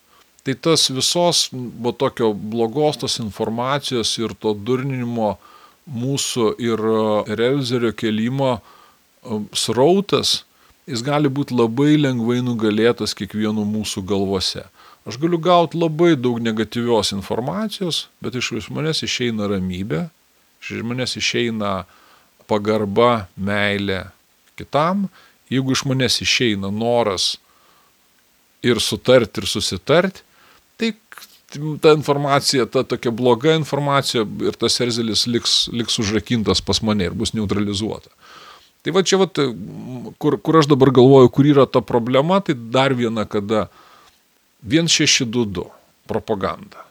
Tai 0.47 0.55
tas 0.55 0.85
visos, 0.95 1.49
buvo 1.51 1.91
tokio 1.91 2.31
blogos 2.33 3.01
tos 3.03 3.19
informacijos 3.19 4.13
ir 4.21 4.31
to 4.39 4.53
durninimo 4.55 5.33
mūsų 5.91 6.53
ir 6.63 6.83
e, 6.87 6.99
Relzerio 7.41 7.91
kelimo 7.91 8.53
e, 8.55 9.41
srautas, 9.59 10.45
jis 10.87 11.03
gali 11.03 11.27
būti 11.27 11.57
labai 11.59 11.97
lengvai 11.99 12.45
nugalėtas 12.47 13.15
kiekvieno 13.19 13.65
mūsų 13.67 14.05
galvose. 14.07 14.63
Aš 15.03 15.19
galiu 15.23 15.41
gauti 15.43 15.81
labai 15.83 16.13
daug 16.15 16.39
negatyvios 16.39 17.11
informacijos, 17.17 18.05
bet 18.23 18.39
iš 18.39 18.71
manęs 18.71 19.03
išeina 19.03 19.49
ramybė, 19.51 20.05
iš 20.63 20.87
manęs 20.87 21.17
išeina 21.19 21.73
pagarba, 22.47 23.27
meilė 23.35 24.05
kitam, 24.55 25.09
jeigu 25.51 25.75
iš 25.75 25.83
manęs 25.91 26.21
išeina 26.23 26.71
noras 26.71 27.33
ir 28.63 28.79
sutarti, 28.79 29.43
ir 29.43 29.51
susitarti, 29.51 30.23
ta 31.81 31.93
informacija, 31.93 32.67
ta 32.67 32.83
tokia 32.83 33.11
bloga 33.11 33.55
informacija 33.55 34.27
ir 34.43 34.57
tas 34.59 34.81
erzelis 34.81 35.27
liks, 35.27 35.55
liks 35.73 35.99
užrakintas 36.03 36.61
pas 36.61 36.83
mane 36.83 37.07
ir 37.07 37.15
bus 37.15 37.33
neutralizuota. 37.37 38.11
Tai 38.83 38.95
va 38.95 39.03
čia, 39.03 39.19
va, 39.19 39.27
kur, 40.19 40.39
kur 40.39 40.59
aš 40.59 40.69
dabar 40.71 40.93
galvoju, 40.95 41.31
kur 41.35 41.47
yra 41.47 41.67
ta 41.67 41.83
problema, 41.83 42.41
tai 42.41 42.55
dar 42.55 42.95
viena, 42.95 43.25
kada 43.27 43.67
1622 44.67 45.65
propaganda, 46.07 46.85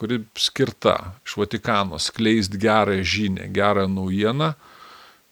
kuri 0.00 0.22
skirta 0.36 1.16
iš 1.24 1.36
Vatikano 1.40 1.98
skleisti 2.00 2.60
gerą 2.60 3.00
žinę, 3.04 3.48
gerą 3.52 3.88
naujieną, 3.88 4.54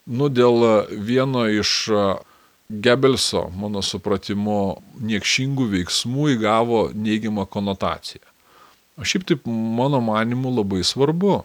nu 0.07 0.29
dėl 0.29 0.89
vieno 0.91 1.47
iš 1.49 1.93
Gebelso, 2.73 3.51
mano 3.53 3.83
supratimu, 3.85 4.81
niekšingų 5.05 5.67
veiksmų 5.75 6.31
įgavo 6.39 6.87
neigiamą 6.97 7.45
konotaciją. 7.45 8.32
O 9.01 9.07
šiaip 9.09 9.25
taip, 9.29 9.47
mano 9.47 10.01
manimu, 10.05 10.53
labai 10.59 10.83
svarbu. 10.85 11.43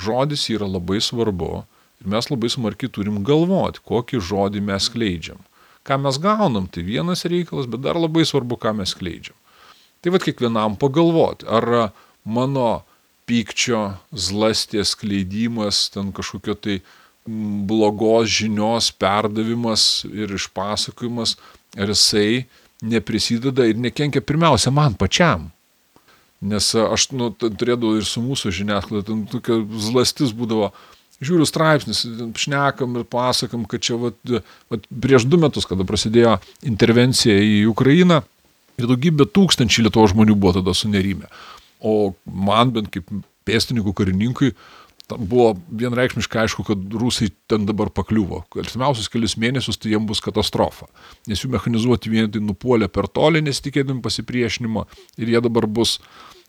Žodis 0.00 0.46
yra 0.54 0.68
labai 0.70 1.00
svarbu 1.02 1.64
ir 2.00 2.08
mes 2.08 2.30
labai 2.30 2.48
smarkiai 2.48 2.92
turim 2.92 3.20
galvoti, 3.26 3.82
kokį 3.84 4.20
žodį 4.24 4.62
mes 4.64 4.88
kleidžiam. 4.92 5.40
Ką 5.84 5.98
mes 6.00 6.16
gaunam, 6.20 6.68
tai 6.68 6.84
vienas 6.84 7.26
reikalas, 7.28 7.68
bet 7.68 7.82
dar 7.84 7.98
labai 8.00 8.24
svarbu, 8.28 8.56
ką 8.60 8.72
mes 8.80 8.94
kleidžiam. 8.96 9.36
Tai 10.00 10.14
vad 10.14 10.24
kiekvienam 10.24 10.78
pagalvoti, 10.80 11.44
ar 11.44 11.92
mano 12.24 12.82
pykčio, 13.28 13.98
zlastės 14.16 14.94
kleidimas, 14.96 15.88
ten 15.92 16.08
kažkokio 16.16 16.56
tai 16.56 16.80
blogos 17.68 18.32
žinios 18.40 18.90
perdavimas 18.96 20.06
ir 20.08 20.32
išpasakojimas, 20.34 21.36
ar 21.76 21.92
jisai 21.92 22.46
neprisideda 22.80 23.68
ir 23.68 23.76
nekenkia 23.76 24.24
pirmiausia 24.24 24.72
man 24.72 24.96
pačiam. 24.96 25.50
Nes 26.40 26.70
aš 26.72 27.10
nu, 27.12 27.28
turėdavau 27.36 27.98
ir 27.98 28.06
su 28.08 28.22
mūsų 28.24 28.52
žiniasklaida, 28.62 29.04
ten 29.10 29.26
tokia 29.28 29.58
zlastis 29.84 30.32
būdavo, 30.36 30.70
žiūriu 31.20 31.44
straipsnis, 31.44 32.00
šnekam 32.40 32.96
ir 32.96 33.04
pasakam, 33.04 33.66
kad 33.68 33.84
čia 33.84 33.98
vat, 34.00 34.16
vat, 34.72 34.86
prieš 34.88 35.28
du 35.28 35.40
metus, 35.40 35.68
kada 35.68 35.84
prasidėjo 35.84 36.38
intervencija 36.64 37.36
į 37.44 37.66
Ukrainą, 37.68 38.22
ir 38.80 38.88
daugybė 38.88 39.28
tūkstančių 39.28 39.86
Lietuvo 39.86 40.08
žmonių 40.10 40.36
buvo 40.40 40.56
tada 40.58 40.74
sunerime. 40.76 41.28
O 41.80 42.14
man 42.24 42.72
bent 42.72 42.88
kaip 42.94 43.08
pėstininkų 43.48 43.92
karininkui, 43.96 44.54
buvo 45.18 45.54
vienreikšmiškai 45.74 46.44
aišku, 46.44 46.64
kad 46.68 46.96
rusai 47.00 47.30
ten 47.50 47.64
dabar 47.66 47.90
pakliuvo. 47.92 48.44
Artimiausius 48.62 49.10
kelius 49.10 49.36
mėnesius 49.40 49.80
tai 49.80 49.94
jiems 49.94 50.06
bus 50.08 50.22
katastrofa. 50.22 50.86
Nes 51.28 51.42
jų 51.42 51.50
mechanizuoti 51.54 52.12
vienetai 52.12 52.42
nupuolė 52.44 52.88
per 52.92 53.10
tolį, 53.10 53.42
nesitikėdami 53.48 54.04
pasipriešinimo 54.04 54.86
ir 55.18 55.32
jie 55.34 55.42
dabar 55.42 55.66
bus 55.66 55.98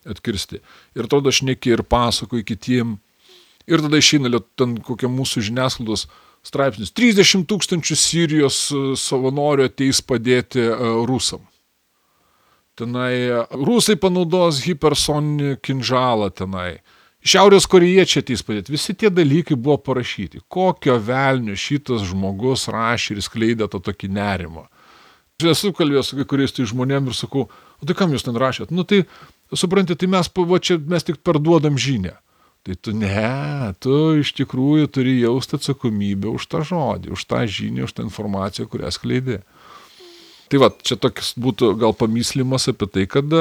atkirsti. 0.08 0.60
Ir 0.98 1.08
tada 1.10 1.32
aš 1.32 1.42
neki 1.46 1.76
ir 1.76 1.84
pasakoju 1.86 2.46
kitiem. 2.48 2.98
Ir 3.70 3.82
tada 3.84 4.00
išeina 4.00 4.42
ten 4.58 4.76
kokia 4.82 5.10
mūsų 5.12 5.44
žiniasklaidos 5.48 6.08
straipsnis. 6.46 6.92
30 6.94 7.46
tūkstančių 7.50 7.98
Sirijos 7.98 8.58
e, 8.74 8.82
savanorių 8.98 9.68
ateis 9.70 10.02
padėti 10.04 10.64
e, 10.64 10.74
rusam. 11.08 11.44
Tenai 12.78 13.12
e, 13.28 13.44
rusai 13.62 13.96
panaudos 14.00 14.62
hipersoninį 14.66 15.56
kinžalą 15.62 16.32
tenai. 16.34 16.80
Šiaurės 17.22 17.68
korejiečiai 17.70 18.24
ateis 18.24 18.42
padėti. 18.42 18.74
Visi 18.74 18.96
tie 18.98 19.10
dalykai 19.14 19.54
buvo 19.54 19.78
parašyti. 19.78 20.42
Kokio 20.50 20.96
velnio 20.98 21.54
šitas 21.54 22.02
žmogus 22.08 22.66
rašė 22.72 23.14
ir 23.14 23.22
skleidė 23.22 23.70
tą 23.70 23.78
tokį 23.78 24.10
nerimą. 24.10 24.66
Aš 25.38 25.52
esu 25.52 25.70
kalbėjęs 25.74 26.10
su 26.10 26.18
kai 26.18 26.26
kuriais 26.28 26.54
tai 26.54 26.66
žmonėm 26.70 27.10
ir 27.10 27.16
sakau, 27.18 27.46
o 27.78 27.86
tai 27.86 27.94
kam 27.98 28.10
jūs 28.14 28.26
ten 28.26 28.36
rašėt? 28.38 28.74
Nu 28.74 28.82
tai 28.86 29.04
supranti, 29.58 29.96
tai 29.98 30.08
mes, 30.10 30.28
va, 30.36 30.60
čia, 30.62 30.78
mes 30.78 31.06
tik 31.06 31.22
parduodam 31.24 31.78
žinę. 31.80 32.16
Tai 32.62 32.76
tu 32.78 32.92
ne, 32.94 33.74
tu 33.82 33.94
iš 34.20 34.30
tikrųjų 34.38 34.86
turi 34.94 35.16
jausti 35.18 35.58
atsakomybę 35.58 36.30
už 36.30 36.46
tą 36.46 36.60
žodį, 36.62 37.10
už 37.16 37.24
tą 37.26 37.42
žinią, 37.50 37.88
už 37.88 37.94
tą 37.96 38.06
informaciją, 38.06 38.68
kurią 38.70 38.92
skleidė. 38.94 39.40
Tai 40.46 40.60
va, 40.62 40.68
čia 40.70 40.94
toks 41.00 41.32
būtų 41.42 41.72
gal 41.80 41.96
pamyslimas 41.96 42.68
apie 42.70 42.86
tai, 42.86 43.08
kad 43.10 43.34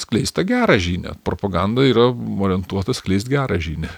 skleista 0.00 0.46
gerą 0.48 0.78
žinią. 0.80 1.18
Propaganda 1.26 1.84
yra 1.84 2.08
orientuota 2.14 2.96
skleisti 2.96 3.34
gerą 3.34 3.60
žinią. 3.60 3.92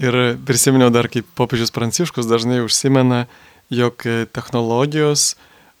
Ir 0.00 0.16
prisiminiau 0.48 0.88
dar, 0.94 1.10
kaip 1.12 1.28
popiežius 1.36 1.74
Pranciškus 1.74 2.26
dažnai 2.30 2.62
užsimena, 2.64 3.26
jog 3.68 4.00
technologijos 4.32 5.34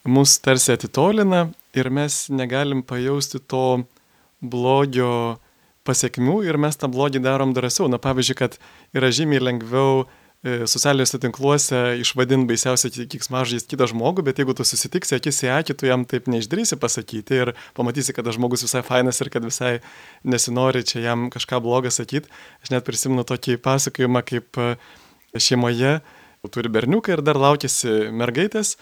mus 0.04 0.36
tarsi 0.44 0.74
atitolina 0.74 1.48
ir 1.74 1.88
mes 1.90 2.26
negalim 2.28 2.84
pajausti 2.84 3.40
to 3.40 3.84
blogio 4.40 5.38
pasiekmių 5.84 6.40
ir 6.48 6.58
mes 6.60 6.78
tą 6.80 6.88
blogį 6.92 7.22
darom 7.24 7.52
drąsiau. 7.56 7.88
Na 7.92 8.00
pavyzdžiui, 8.00 8.36
kad 8.38 8.56
yra 8.96 9.10
žymiai 9.12 9.42
lengviau 9.42 10.04
e, 10.04 10.64
socialiniuose 10.70 11.20
tinkluose 11.20 11.82
išvadinti 12.00 12.48
baisiausiai 12.48 13.06
kiksmažais 13.12 13.68
kitą 13.68 13.90
žmogų, 13.92 14.24
bet 14.24 14.40
jeigu 14.40 14.56
tu 14.56 14.64
susitiksi 14.64 15.18
akis 15.18 15.42
į 15.44 15.52
akį, 15.58 15.76
tu 15.76 15.90
jam 15.90 16.06
taip 16.08 16.30
neišdrysi 16.32 16.80
pasakyti 16.80 17.40
ir 17.42 17.52
pamatysi, 17.76 18.16
kad 18.16 18.24
tas 18.28 18.38
žmogus 18.38 18.64
visai 18.64 18.84
fainas 18.86 19.20
ir 19.20 19.32
kad 19.34 19.44
visai 19.44 19.74
nesinori 20.24 20.84
čia 20.88 21.04
jam 21.04 21.28
kažką 21.34 21.60
blogą 21.64 21.92
sakyti. 21.92 22.32
Aš 22.64 22.72
net 22.72 22.88
prisimenu 22.88 23.26
tokį 23.28 23.60
pasakojimą, 23.64 24.24
kaip 24.24 24.60
e, 24.60 24.74
šeimoje 25.36 25.98
turi 26.52 26.68
berniuką 26.72 27.14
ir 27.14 27.22
dar 27.24 27.38
laukėsi 27.40 28.10
mergaitės, 28.12 28.74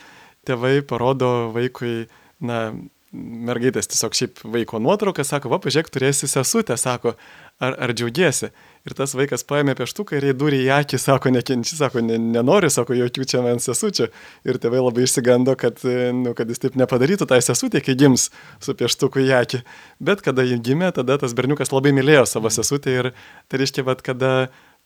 tėvai 0.47 0.81
parodo 0.87 1.53
vaikui, 1.55 2.09
na, 2.43 2.73
mergaitės 3.13 3.91
tiesiog 3.93 4.15
šiaip 4.17 4.39
vaiko 4.55 4.79
nuotrauką, 4.81 5.25
sako, 5.27 5.51
va, 5.53 5.59
pažiūrėk, 5.61 5.91
turėsi 5.93 6.29
sesutę, 6.31 6.79
sako, 6.81 7.13
ar, 7.61 7.77
ar 7.77 7.93
džiaugiesi. 7.93 8.49
Ir 8.89 8.95
tas 8.99 9.13
vaikas 9.15 9.45
paėmė 9.47 9.75
pieštuką 9.79 10.17
ir 10.17 10.27
jį 10.31 10.35
durė 10.41 10.61
į 10.65 10.71
akį, 10.79 11.01
sako, 11.03 11.33
nekenči, 11.35 11.77
sako, 11.77 12.01
ne, 12.07 12.17
nenori, 12.17 12.71
sako, 12.73 12.97
jokių 12.97 13.29
čia 13.29 13.45
man 13.45 13.61
sesučių. 13.63 14.09
Ir 14.49 14.59
tėvai 14.63 14.81
labai 14.81 15.05
išsigando, 15.05 15.55
kad, 15.61 15.85
nu, 15.85 16.33
kad 16.39 16.51
jis 16.51 16.65
taip 16.65 16.81
nepadarytų 16.81 17.29
tai 17.29 17.43
sesutė, 17.45 17.85
kai 17.85 17.99
gims 18.01 18.31
su 18.65 18.77
pieštuku 18.79 19.27
į 19.27 19.31
akį. 19.43 19.63
Bet 20.01 20.25
kada 20.25 20.49
jį 20.49 20.63
gimė, 20.65 20.91
tada 20.97 21.21
tas 21.21 21.37
berniukas 21.37 21.75
labai 21.75 21.93
mylėjo 21.95 22.25
savo 22.33 22.53
sesutę 22.53 22.97
ir 22.97 23.13
tai 23.53 23.63
reiškia, 23.63 23.85
kad 23.93 24.05
kada 24.09 24.35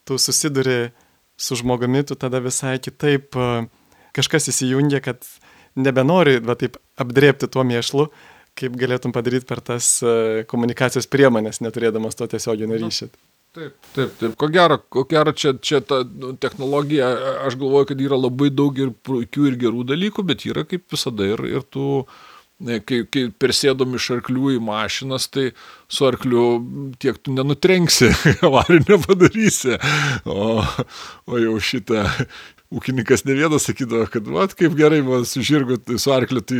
tu 0.07 0.19
susiduri 0.19 0.91
su 1.39 1.57
žmogumi, 1.63 2.03
tu 2.09 2.19
tada 2.19 2.43
visai 2.43 2.79
kitaip 2.83 3.39
kažkas 4.17 4.51
įsijungia, 4.51 5.03
kad 5.05 5.23
nebenori 5.77 6.41
va 6.45 6.57
taip 6.59 6.81
apdrėpti 7.01 7.49
tuo 7.53 7.65
mėšlu, 7.67 8.09
kaip 8.57 8.77
galėtum 8.81 9.13
padaryti 9.13 9.49
per 9.49 9.61
tas 9.65 9.97
e, 10.03 10.45
komunikacijos 10.49 11.09
priemonės, 11.13 11.61
neturėdamas 11.65 12.17
to 12.17 12.29
tiesioginio 12.33 12.79
nu, 12.79 12.89
ryšio. 12.89 13.11
Taip, 13.57 13.75
taip, 13.97 14.15
taip. 14.21 14.37
Ko 14.37 14.49
gero, 14.53 14.77
ko 14.93 15.07
gero 15.09 15.33
čia, 15.33 15.55
čia 15.65 15.81
ta 15.85 16.03
nu, 16.05 16.35
technologija, 16.41 17.09
aš 17.49 17.57
galvoju, 17.61 17.91
kad 17.93 18.01
yra 18.05 18.19
labai 18.21 18.51
daug 18.53 18.77
ir 18.81 18.93
puikių 19.07 19.51
ir 19.51 19.61
gerų 19.63 19.85
dalykų, 19.93 20.25
bet 20.29 20.45
yra 20.49 20.65
kaip 20.69 20.85
visada 20.93 21.29
ir, 21.29 21.41
ir 21.49 21.65
tų, 21.73 21.87
kai, 22.85 23.03
kai 23.13 23.23
persėdom 23.33 23.97
iš 23.97 24.11
arklių 24.19 24.57
į 24.57 24.61
mašinas, 24.65 25.29
tai 25.33 25.47
su 25.89 26.05
arkliu 26.09 26.45
tiek 27.01 27.17
tu 27.17 27.33
nenutrenksi, 27.37 28.11
avarijų 28.49 28.85
nepadarysi. 28.91 29.81
O, 30.29 30.61
o 31.25 31.41
jau 31.41 31.57
šitą 31.61 32.05
ūkininkas 32.75 33.23
ne 33.27 33.37
vienas 33.37 33.67
sakydavo, 33.69 34.09
kad, 34.11 34.27
vat, 34.33 34.55
kaip 34.59 34.75
gerai 34.79 34.99
man 35.07 35.25
su 35.29 35.43
žirgu, 35.45 35.79
tai 35.87 35.99
su 36.03 36.11
arkliu, 36.15 36.43
tai 36.43 36.59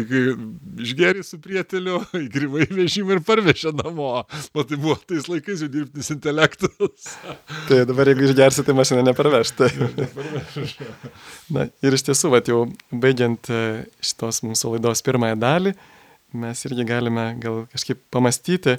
išgeri 0.85 1.25
su 1.27 1.39
prieteliu, 1.43 1.99
įgrįvai 2.27 2.69
vežimą 2.71 3.17
ir 3.17 3.23
parvešė 3.27 3.73
namo. 3.77 4.13
O 4.23 4.65
tai 4.65 4.79
buvo 4.79 4.97
tais 5.03 5.27
laikais 5.31 5.65
jau 5.65 5.71
dirbtinis 5.73 6.13
intelektas. 6.15 7.11
tai 7.69 7.83
dabar 7.89 8.13
jeigu 8.13 8.29
išgersi, 8.29 8.65
tai 8.67 8.77
mašina 8.79 9.03
neparvežta. 9.07 9.71
Na 11.55 11.69
ir 11.83 11.99
iš 11.99 12.07
tiesų, 12.07 12.33
vat, 12.37 12.51
jau 12.53 12.65
baigiant 12.95 13.51
e, 13.51 13.63
šitos 14.05 14.45
mūsų 14.47 14.77
laidos 14.77 15.03
pirmąją 15.07 15.41
dalį, 15.43 15.77
mes 16.39 16.67
irgi 16.69 16.87
galime 16.87 17.33
gal 17.43 17.65
kažkaip 17.75 18.05
pamastyti, 18.15 18.79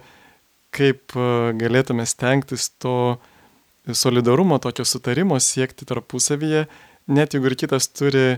kaip 0.75 1.15
e, 1.15 1.31
galėtume 1.59 2.07
stengtis 2.07 2.71
to 2.79 3.17
solidarumo, 3.87 4.59
tokio 4.63 4.83
sutarimo 4.87 5.39
siekti 5.39 5.87
tarpusavyje 5.87 6.67
net 7.07 7.35
jeigu 7.35 7.51
ir 7.51 7.57
kitas 7.59 7.89
turi 7.91 8.37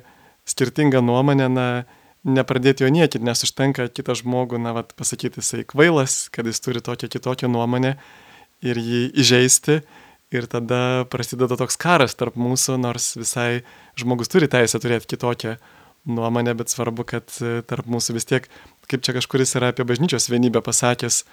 skirtingą 0.50 1.02
nuomonę, 1.06 1.50
na, 1.54 1.68
nepradėti 2.28 2.84
jo 2.84 2.92
niekit, 2.92 3.24
nes 3.24 3.44
užtenka 3.46 3.88
kitą 3.94 4.16
žmogų, 4.20 4.60
na, 4.62 4.74
vat, 4.76 4.92
pasakyti, 5.00 5.40
jisai 5.40 5.64
kvailas, 5.68 6.28
kad 6.34 6.48
jis 6.50 6.60
turi 6.64 6.84
tokią 6.84 7.10
kitokią 7.16 7.50
nuomonę 7.52 7.96
ir 8.66 8.80
jį 8.80 9.04
įžeisti. 9.24 9.82
Ir 10.30 10.46
tada 10.46 11.08
prasideda 11.10 11.56
toks 11.58 11.80
karas 11.82 12.14
tarp 12.14 12.36
mūsų, 12.38 12.76
nors 12.78 13.16
visai 13.18 13.64
žmogus 13.98 14.30
turi 14.30 14.46
teisę 14.52 14.78
turėti 14.78 15.10
kitokią 15.16 15.56
nuomonę, 16.06 16.54
bet 16.60 16.70
svarbu, 16.70 17.06
kad 17.10 17.34
e, 17.42 17.64
tarp 17.66 17.90
mūsų 17.90 18.14
vis 18.14 18.30
tiek, 18.30 18.46
kaip 18.92 19.02
čia 19.06 19.16
kažkuris 19.18 19.56
yra 19.58 19.72
apie 19.74 19.88
bažnyčios 19.90 20.30
vienybę 20.30 20.62
pasakęs, 20.62 21.24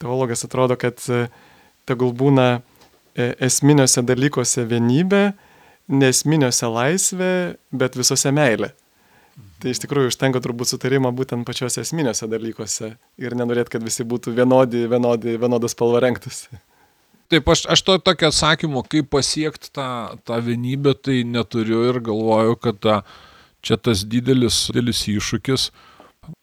teologas 0.00 0.46
atrodo, 0.48 0.78
kad 0.80 1.02
e, 1.12 1.26
tegul 1.88 2.14
būna 2.16 2.48
e, 2.56 3.34
esminiuose 3.50 4.06
dalykuose 4.08 4.64
vienybė, 4.70 5.22
nesminiuose 5.88 6.68
laisvė, 6.68 7.32
bet 7.72 7.96
visose 7.98 8.32
meilė. 8.34 8.72
Tai 9.58 9.72
iš 9.72 9.80
tikrųjų 9.82 10.12
užtenka 10.12 10.40
turbūt 10.42 10.70
sutarimo 10.70 11.10
būtent 11.14 11.46
pačiose 11.46 11.82
esminėse 11.82 12.28
dalykuose 12.30 12.92
ir 13.18 13.36
nenorėt, 13.38 13.70
kad 13.72 13.82
visi 13.82 14.06
būtų 14.06 14.34
vienodi, 14.36 14.84
vienodi, 14.90 15.34
vienodas 15.40 15.74
spalva 15.74 16.02
renktus. 16.04 16.46
Taip, 17.28 17.48
aš, 17.50 17.66
aš 17.68 17.82
to 17.84 17.98
tokio 18.00 18.30
atsakymo, 18.30 18.82
kaip 18.88 19.10
pasiekti 19.12 19.70
tą, 19.74 19.88
tą 20.24 20.38
vienybę, 20.44 20.94
tai 20.96 21.20
neturiu 21.28 21.82
ir 21.90 21.98
galvoju, 22.06 22.56
kad 22.62 22.78
ta, 22.80 22.94
čia 23.60 23.76
tas 23.76 24.04
didelis, 24.08 24.62
didelis 24.72 25.02
iššūkis, 25.10 25.68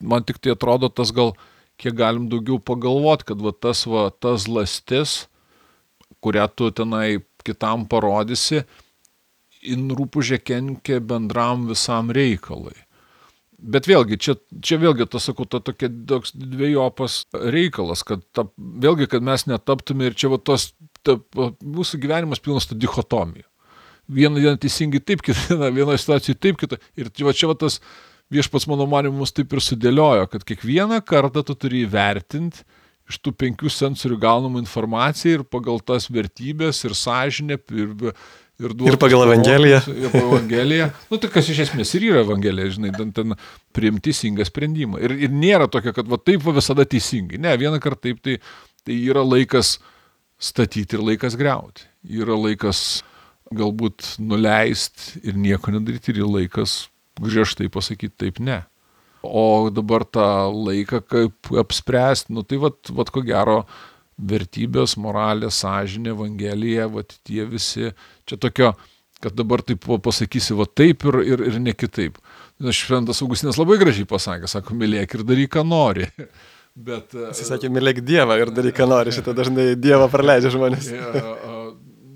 man 0.05 0.27
tik 0.27 0.37
tai 0.43 0.53
atrodo 0.53 0.91
tas 0.93 1.09
gal, 1.15 1.33
kiek 1.81 1.95
galim 1.97 2.27
daugiau 2.29 2.59
pagalvoti, 2.61 3.31
kad 3.31 3.41
va, 3.41 3.55
tas, 3.55 3.81
va, 3.89 4.09
tas 4.11 4.45
lastis, 4.51 5.23
kurią 6.23 6.45
tu 6.53 6.69
tenai 6.75 7.23
kitam 7.47 7.87
parodysi, 7.89 8.61
in 9.74 9.88
rūpužė 9.95 10.39
kenkia 10.43 11.01
bendram 11.03 11.68
visam 11.70 12.11
reikalui. 12.13 12.76
Bet 13.55 13.88
vėlgi, 13.88 14.18
čia, 14.20 14.36
čia 14.61 14.78
vėlgi, 14.82 15.07
tas 15.09 15.26
sakau, 15.30 15.47
ta 15.47 15.61
tokia 15.63 15.88
toks 16.09 16.34
dviejopas 16.36 17.24
reikalas, 17.34 18.03
kad 18.05 18.22
ta, 18.36 18.45
vėlgi, 18.57 19.07
kad 19.09 19.24
mes 19.26 19.47
netaptume 19.47 20.09
ir 20.09 20.18
čia 20.18 20.30
va 20.34 20.39
tos, 20.43 20.74
ta, 21.07 21.16
mūsų 21.63 22.01
gyvenimas 22.03 22.43
pilnas 22.43 22.68
tų 22.70 22.78
dichotomijų. 22.84 23.47
Viena 24.11 24.38
diena 24.38 24.59
teisingai 24.61 25.01
taip, 25.01 25.24
kita 25.26 25.57
viena 25.78 25.95
situacija 25.97 26.38
taip, 26.38 26.59
kita. 26.61 26.78
Ir 26.99 27.09
va 27.26 27.34
čia 27.34 27.49
va 27.49 27.57
tas 27.57 27.80
viešpats 28.34 28.68
mano 28.70 28.86
manimus 28.89 29.34
taip 29.34 29.53
ir 29.55 29.63
sudėliojo, 29.63 30.28
kad 30.34 30.45
kiekvieną 30.45 30.99
kartą 31.07 31.45
tu 31.47 31.55
turi 31.57 31.86
įvertinti 31.88 32.66
iš 33.09 33.20
tų 33.22 33.36
penkių 33.38 33.70
sensorių 33.70 34.18
gaunamą 34.22 34.61
informaciją 34.63 35.39
ir 35.39 35.43
pagal 35.49 35.82
tas 35.86 36.07
vertybės 36.09 36.82
ir 36.88 36.95
sąžinę 36.97 37.59
ir 37.78 37.91
Ir, 38.55 38.71
ir 38.87 38.95
pagal 38.99 39.25
Evangeliją. 39.25 39.81
Ir 39.91 40.11
pagal 40.13 40.29
Evangeliją. 40.29 40.91
Nu, 41.11 41.19
tai 41.19 41.29
kas 41.33 41.49
iš 41.51 41.65
esmės 41.65 41.91
ir 41.97 42.05
yra 42.11 42.21
Evangelija, 42.23 42.71
žinai, 42.77 42.93
ten, 42.95 43.11
ten 43.15 43.35
priimti 43.75 44.09
teisingą 44.09 44.45
sprendimą. 44.47 45.01
Ir, 45.03 45.15
ir 45.27 45.33
nėra 45.33 45.67
tokia, 45.71 45.91
kad 45.95 46.07
va 46.07 46.19
taip 46.21 46.45
va 46.45 46.55
visada 46.55 46.85
teisingai. 46.87 47.41
Ne, 47.41 47.55
vieną 47.59 47.81
kartą 47.83 48.07
taip, 48.07 48.21
tai, 48.23 48.37
tai 48.87 48.99
yra 49.01 49.25
laikas 49.25 49.75
statyti 50.39 50.95
ir 50.95 51.03
laikas 51.03 51.35
greuti. 51.39 51.83
Yra 52.15 52.37
laikas 52.39 53.01
galbūt 53.55 54.15
nuleisti 54.23 55.19
ir 55.27 55.35
nieko 55.37 55.73
nedaryti, 55.75 56.15
ir 56.15 56.23
laikas 56.29 56.85
griežtai 57.21 57.67
pasakyti 57.71 58.15
taip 58.25 58.39
ne. 58.43 58.61
O 59.25 59.69
dabar 59.73 60.05
tą 60.05 60.47
laiką 60.53 61.01
kaip 61.09 61.51
apspręsti, 61.59 62.33
nu 62.35 62.45
tai 62.45 62.59
vad, 62.61 62.77
vad 62.93 63.11
ko 63.11 63.23
gero, 63.25 63.63
vertybės, 64.18 64.95
moralė, 65.01 65.51
sąžinė, 65.51 66.13
evangelija, 66.16 66.88
va 66.91 67.03
tie 67.05 67.45
visi, 67.49 67.91
čia 68.28 68.39
tokio, 68.41 68.74
kad 69.24 69.36
dabar 69.36 69.63
taip 69.66 69.88
pasakysi, 70.03 70.55
va 70.57 70.68
taip 70.68 71.05
ir, 71.09 71.22
ir, 71.36 71.45
ir 71.51 71.61
ne 71.63 71.76
kitaip. 71.76 72.20
Šventas 72.72 73.20
Augustinas 73.24 73.59
labai 73.59 73.80
gražiai 73.82 74.07
pasakė, 74.07 74.47
sako, 74.47 74.78
mylėk 74.80 75.18
ir 75.18 75.26
daryk, 75.28 75.51
ką 75.57 75.66
nori. 75.68 76.07
Bet, 76.88 77.13
Jis 77.16 77.47
sakė, 77.47 77.70
mylėk 77.72 78.01
Dievą 78.03 78.36
ir 78.41 78.51
daryk, 78.51 78.76
ką 78.76 78.88
nori, 78.91 79.13
šitą 79.16 79.36
dažnai 79.36 79.74
Dievą 79.80 80.09
praleidžia 80.11 80.51
žmonės. 80.55 80.91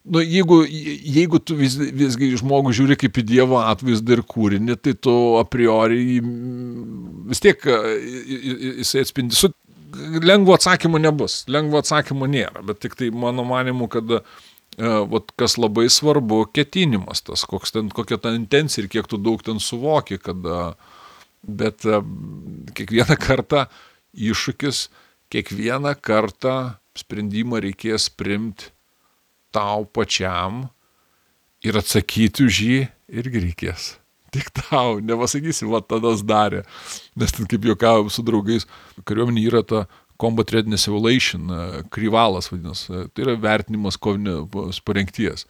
Nu, 0.10 0.24
jeigu, 0.26 0.64
jeigu 0.66 1.38
tu 1.46 1.54
vis, 1.60 1.76
visgi 1.78 2.32
žmogų 2.40 2.72
žiūri 2.74 2.96
kaip 2.98 3.20
į 3.22 3.24
Dievo 3.30 3.60
atvaizdą 3.62 4.16
ir 4.16 4.24
kūrinį, 4.26 4.78
tai 4.82 4.96
tu 4.98 5.14
a 5.38 5.44
priori 5.46 6.18
vis 7.30 7.44
tiek 7.44 7.62
jisai 8.82 9.04
atspindi. 9.04 9.38
Su 9.38 9.52
lengvo 10.24 10.56
atsakymo 10.58 11.02
nebus, 11.02 11.44
lengvo 11.52 11.82
atsakymo 11.82 12.30
nėra, 12.30 12.64
bet 12.66 12.82
tik 12.86 12.98
tai 13.00 13.10
mano 13.12 13.46
manimu, 13.48 13.90
kad 13.92 14.16
e, 14.18 14.22
vat, 15.12 15.34
kas 15.40 15.58
labai 15.60 15.88
svarbu, 15.92 16.46
ketinimas 16.56 17.24
tas, 17.26 17.46
ten, 17.74 17.92
kokia 17.94 18.20
ta 18.22 18.34
intencija 18.36 18.84
ir 18.84 18.90
kiek 18.92 19.10
tu 19.10 19.20
daug 19.22 19.44
ten 19.46 19.62
suvoki, 19.64 20.20
kad, 20.24 20.50
bet 21.44 21.86
e, 21.86 22.02
kiekvieną 22.80 23.20
kartą 23.20 23.68
iššūkis, 24.16 24.88
kiekvieną 25.30 25.94
kartą 26.02 26.58
sprendimą 26.98 27.62
reikės 27.64 28.10
primti 28.10 28.72
tau 29.54 29.86
pačiam 29.86 30.68
ir 31.66 31.78
atsakyti 31.80 32.46
už 32.48 32.62
jį 32.66 32.80
irgi 33.22 33.44
reikės. 33.50 33.99
Tik 34.34 34.52
tau, 34.54 35.00
nepasakysi, 35.02 35.68
va 35.70 35.82
tada 35.82 36.14
darė. 36.28 36.62
Nes 37.18 37.34
ten 37.34 37.50
kaip 37.50 37.66
juokavom 37.66 38.12
su 38.14 38.26
draugais, 38.26 38.68
kariuomenė 39.10 39.48
yra 39.50 39.64
ta 39.66 39.88
Combat 40.20 40.52
Readiness 40.52 40.90
Evaluation, 40.90 41.48
e, 41.50 41.84
kryvalas 41.96 42.52
vadinasi, 42.52 42.88
e, 42.92 43.04
tai 43.14 43.24
yra 43.24 43.38
vertinimas 43.40 43.98
kovinės 43.98 44.82
parengties. 44.84 45.46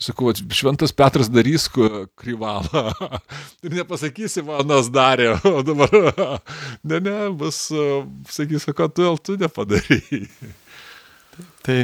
Sakau, 0.00 0.32
šventas 0.50 0.90
Petras 0.96 1.28
darys 1.30 1.68
kryvalą. 1.70 2.88
Ir 3.64 3.76
nepasakysi, 3.78 4.42
manas 4.46 4.88
darė, 4.92 5.34
o 5.52 5.60
dabar, 5.66 5.92
ne, 6.88 6.98
ne, 7.04 7.18
bus, 7.36 7.68
e, 7.70 8.00
sakysi, 8.32 8.74
kad 8.74 8.96
tu, 8.96 9.12
tu 9.22 9.36
nepadarėjai. 9.40 10.24
Tai, 11.66 11.78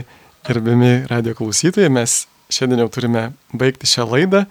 gerbiami 0.48 0.90
radio 1.11 1.36
klausytojai, 1.38 1.92
mes 1.92 2.24
šiandien 2.51 2.82
jau 2.82 2.90
turime 2.96 3.28
baigti 3.55 3.88
šią 3.90 4.09
laidą 4.11 4.46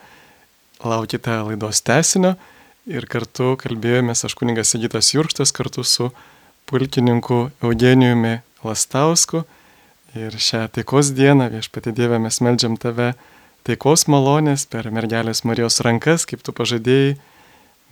laukite 0.83 1.35
laidos 1.43 1.81
tesinio 1.83 2.35
ir 2.89 3.05
kartu 3.09 3.55
kalbėjomės 3.59 4.25
aš 4.27 4.35
kuningas 4.39 4.71
Sigitas 4.73 5.11
Jurkštas 5.13 5.51
kartu 5.55 5.83
su 5.83 6.09
pulkininku 6.69 7.49
Eugenijumi 7.63 8.39
Lastausku. 8.63 9.43
Ir 10.17 10.33
šią 10.33 10.65
taikos 10.73 11.11
dieną 11.13 11.51
viešpatė 11.53 11.93
Dievę 11.93 12.17
mes 12.21 12.39
melžiam 12.41 12.77
tave 12.81 13.11
taikos 13.67 14.07
malonės 14.09 14.65
per 14.65 14.89
mergelės 14.89 15.43
Marijos 15.45 15.81
rankas, 15.85 16.25
kaip 16.25 16.41
tu 16.41 16.55
pažadėjai. 16.55 17.17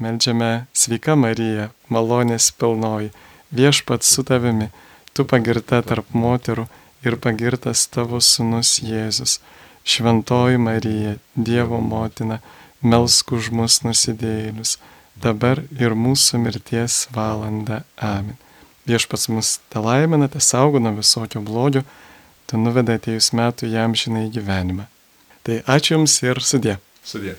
Meldžiame 0.02 0.68
sveika 0.78 1.16
Marija, 1.18 1.72
malonės 1.90 2.52
pilnoji, 2.54 3.10
viešpat 3.50 4.06
su 4.06 4.22
tavimi, 4.22 4.68
tu 5.14 5.26
pagirta 5.26 5.80
tarp 5.82 6.12
moterų 6.14 6.68
ir 7.06 7.18
pagirtas 7.18 7.88
tavo 7.90 8.22
sunus 8.22 8.76
Jėzus. 8.86 9.40
Šventoji 9.88 10.60
Marija, 10.62 11.16
Dievo 11.34 11.80
motina, 11.82 12.42
melsk 12.82 13.34
už 13.38 13.50
mus 13.56 13.82
nusidėjėlius, 13.86 14.78
dabar 15.18 15.64
ir 15.80 15.96
mūsų 15.98 16.42
mirties 16.44 17.06
valanda. 17.14 17.84
Amen. 17.98 18.38
Viešpats 18.88 19.28
mus 19.34 19.58
te 19.72 19.82
laimina, 19.84 20.30
te 20.32 20.40
saugo 20.40 20.80
nuo 20.80 20.94
visokio 20.96 21.42
blogio, 21.44 21.84
tu 22.48 22.60
nuveda 22.62 22.96
atėjus 22.96 23.34
metų 23.36 23.74
jam 23.74 23.98
žinai 23.98 24.30
gyvenimą. 24.32 24.88
Tai 25.44 25.60
ačiū 25.68 25.98
Jums 25.98 26.22
ir 26.24 26.40
sudė. 26.44 26.78
Sudė. 27.04 27.36